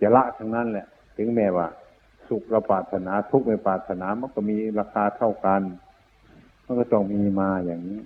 [0.00, 0.86] จะละทั้งนั้นแหละ
[1.16, 1.66] ถึงแม้ว่า
[2.28, 5.62] สุขเราปรารถนาทุกข์ไม่ปรารถนามันก็มีราคาเท่ากัน
[6.64, 8.00] มันก็ต้องมีมาอย่างนี้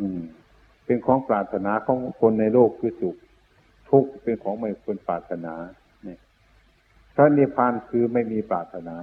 [0.00, 0.20] อืม
[0.84, 3.16] เป็นของปรารถนาของคนในโลกคือสุข
[3.90, 5.54] ทุกข์เป็นของไม่ควรปรารถนา
[7.14, 8.96] พระนิพพานคือไม่มีปรารถนา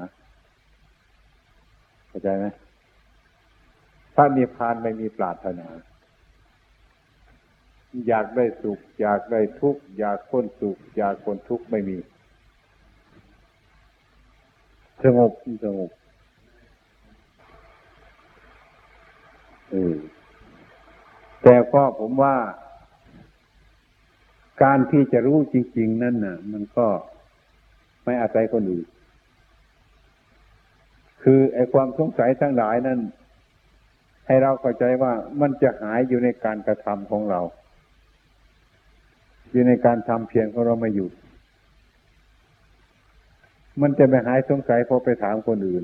[2.07, 2.45] เข้าใจไหม
[4.15, 5.67] พระนิพพานไม่มีปรารถนา
[8.07, 11.97] อยากได้สุข อยากได้ทุกข์อยากพ้นสุข อยากพ้นทุกข์ไม่มี
[15.03, 15.31] สงบ
[15.65, 15.91] สงบ
[19.71, 19.95] เออ
[21.43, 22.35] แต่ก็ผมว่า
[24.63, 26.87] การที่จะรู้จริง ๆ นั่นน่ะ มันก็
[28.03, 28.85] ไม่อาศัยคนอื่น
[31.23, 32.99] คือไอ้ความสงสัยทั้งหลายนั้น
[34.27, 37.41] ให้เราเข้าใจว่ามันจะหายอยู่ในการกระทำของเรา
[39.51, 41.11] อยู่ในการทำเพียงของเราไม่หยุด
[43.81, 45.83] มันจะไม่หายสงสัยเพราะไปถามคนอื่น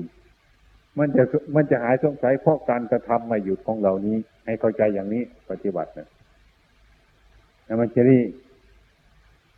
[0.98, 1.22] มันจะ
[1.54, 6.08] มันจะหายสงสัยเพราะการกระทำไม่หยุดของเรานี้ ให้เข้าใจอย่างนี้ปฏิบัตินะ
[7.64, 8.18] แล้วมันจะรี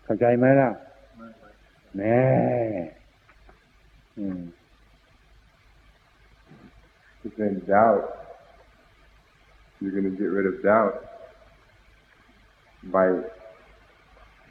[0.05, 0.71] เข้าใจไหมล่ะ
[1.99, 2.95] ね
[4.17, 4.21] え。
[4.21, 4.55] うん。
[7.25, 8.27] But then doubt,
[9.81, 11.05] you're going to get rid of doubt
[12.85, 13.09] by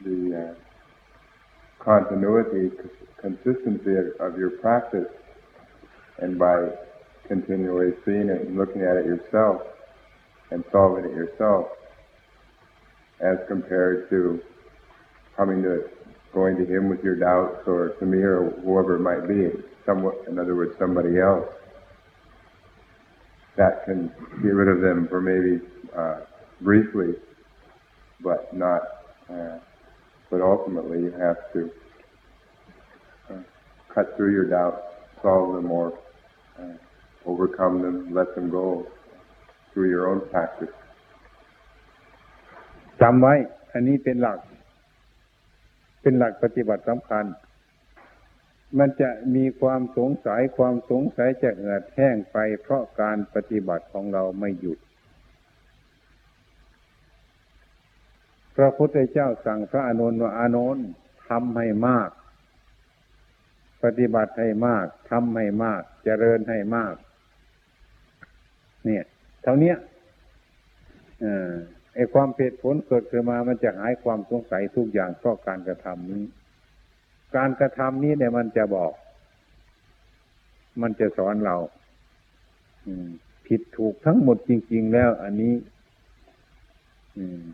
[0.04, 2.72] the uh, continuity,
[3.22, 5.08] consistency of, of your practice,
[6.18, 6.70] and by
[7.30, 9.62] continually seeing it and looking at it yourself
[10.52, 11.68] and solving it yourself
[13.22, 14.42] as compared to
[15.38, 15.90] coming to
[16.37, 19.51] going to him with your doubts or to me or whoever it might be,
[19.87, 21.47] somewhat, in other words, somebody else
[23.57, 24.11] that can
[24.43, 25.61] get rid of them for maybe
[25.97, 26.21] uh,
[26.61, 27.15] briefly,
[28.23, 28.83] but not.
[29.29, 29.59] Uh,
[30.31, 31.71] but ultimately, you have to
[33.31, 33.43] uh,
[33.95, 34.83] cut through your doubts,
[35.23, 35.99] solve them, or
[36.59, 36.73] uh,
[37.27, 38.87] overcome them, let them go
[39.75, 40.71] through your own practice.
[43.01, 43.35] จำไว้
[43.73, 44.39] อันนี้เป็นหลัก
[46.02, 47.26] เป็นหลักปฏิบัติสำคัญ
[48.80, 54.80] มันจะมีความสงสัยความสงสัยจะเหือดแห้งไป เพราะการปฏิบัติของเราไม่หยุด
[58.56, 60.88] พระพุทธเจ้าสั่งพระอานนท์ว่าอานนท์
[61.28, 62.10] ทำให้มาก
[63.84, 66.96] ปฏิบัติให้มากทำให้มากเจริญให้มาก
[68.86, 69.04] เนี่ย
[69.44, 69.74] เท่านี้
[71.24, 71.54] อ่า
[71.98, 76.24] ไอ้ความเพศผลเกิดขึ้นมามันจะหายความสงสัยทุกอย่างเพราะการกระทำนี้
[77.36, 78.92] การกระทำนี้เนี่ยมันจะบอก
[80.82, 81.58] มันจะสอนเรา
[82.86, 83.08] อืม
[83.48, 85.54] ผิดถูกทั้งหมดจริง ๆ แล้ว อันนี้
[87.18, 87.46] อืม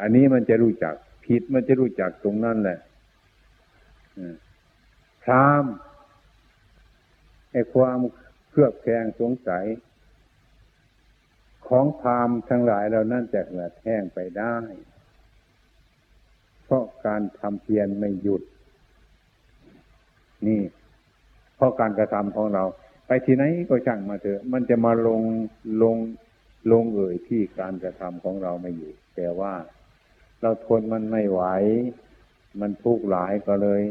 [0.00, 2.78] อันนี้มันจะรู้จัก ผิดมันจะรู้จักตรงนั้นแหละ
[5.22, 5.64] พราม
[7.52, 7.98] ไอ้ความ
[8.50, 9.64] เครือบแคลงสงสัย
[11.68, 14.56] ของพามทั้งหลายเรานั่นจะเหือดแห้งไปได้
[16.64, 18.42] เพราะการทำเพียรไม่หยุด
[20.46, 20.60] นี่
[21.56, 22.64] เพราะการกระทำของเรา
[23.06, 25.22] ไปที่ไหนก็ช่างมาเถอะ มันจะมาลง
[25.82, 25.96] ลง
[26.72, 29.54] ลงเอ่ยที่การกระทำของเราไม่อยู่แต่ว่า
[30.42, 31.42] เราทนมันไม่ไหว
[32.60, 33.82] มันทุกข์หลายก็เลย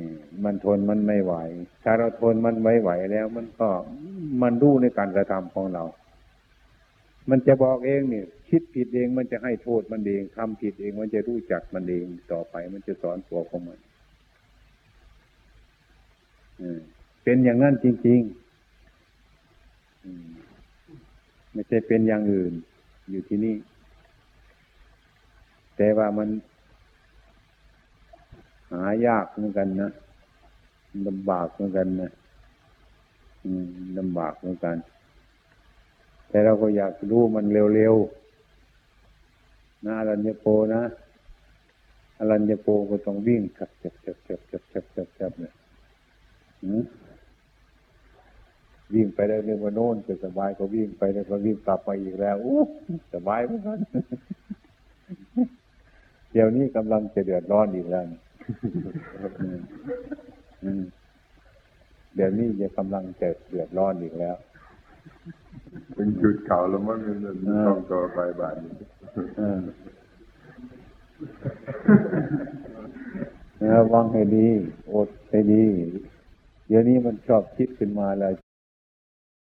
[0.00, 0.02] ม
[0.44, 1.34] มันทนมันไม่ไหว
[1.84, 3.68] ถ้าเราทนมันไม่ไหวแล้ว มันก็
[4.42, 5.84] มันรู้ในการกระทำของเรา
[7.30, 13.78] มันจะบอกเองเนี่ยคิดผิดเองมันจะให้โทษมันเองทำผิดเองมันจะรู้จักมันเองต่อไปมันจะสอนตัวของมัน
[17.22, 18.40] เป็นอย่างนั้นจริงๆ
[21.52, 22.52] ไม่ใช่เป็นอย่างอื่น
[23.10, 23.56] อยู่ที่นี่
[25.76, 26.28] แต่ว่ามัน
[28.72, 29.90] หายากเหมือนกันนะ
[31.06, 32.10] ลำบากเหมือนกันนะ
[33.98, 34.76] ลำบากเหมือนกัน
[36.30, 40.82] แต่เราก็อยากรู้มันเร็วๆนะอรัญญโปนะ
[42.18, 45.54] อรัญญโปก็ต้องวิ่งขับจับจับจับจับจับจับจับเนี่ย
[48.94, 52.60] วิ่งไปได้เรื่องว่าโน่นจะสบายก็วิ่งไปแล้วก็วิ่งกลับมาอีกแล้วอู้
[53.14, 53.78] สบายเหมือนกัน
[56.32, 58.04] เดี๋ยวนี้กำลังจะเดือดร้อนอีกแล้ว
[62.14, 64.36] เดี๋ยวนี้จะกำลังจะเดือดร้อนอีกแล้ว
[65.94, 68.72] เป็นจุดเก่าแล้วมันมันต้องต่อไปบาดนี้
[73.72, 74.48] ระวังให้ดี
[74.92, 75.64] อดให้ดี
[76.66, 78.32] เดี๋ยวนี้มันชอบคิดขึ้นมาแล้ว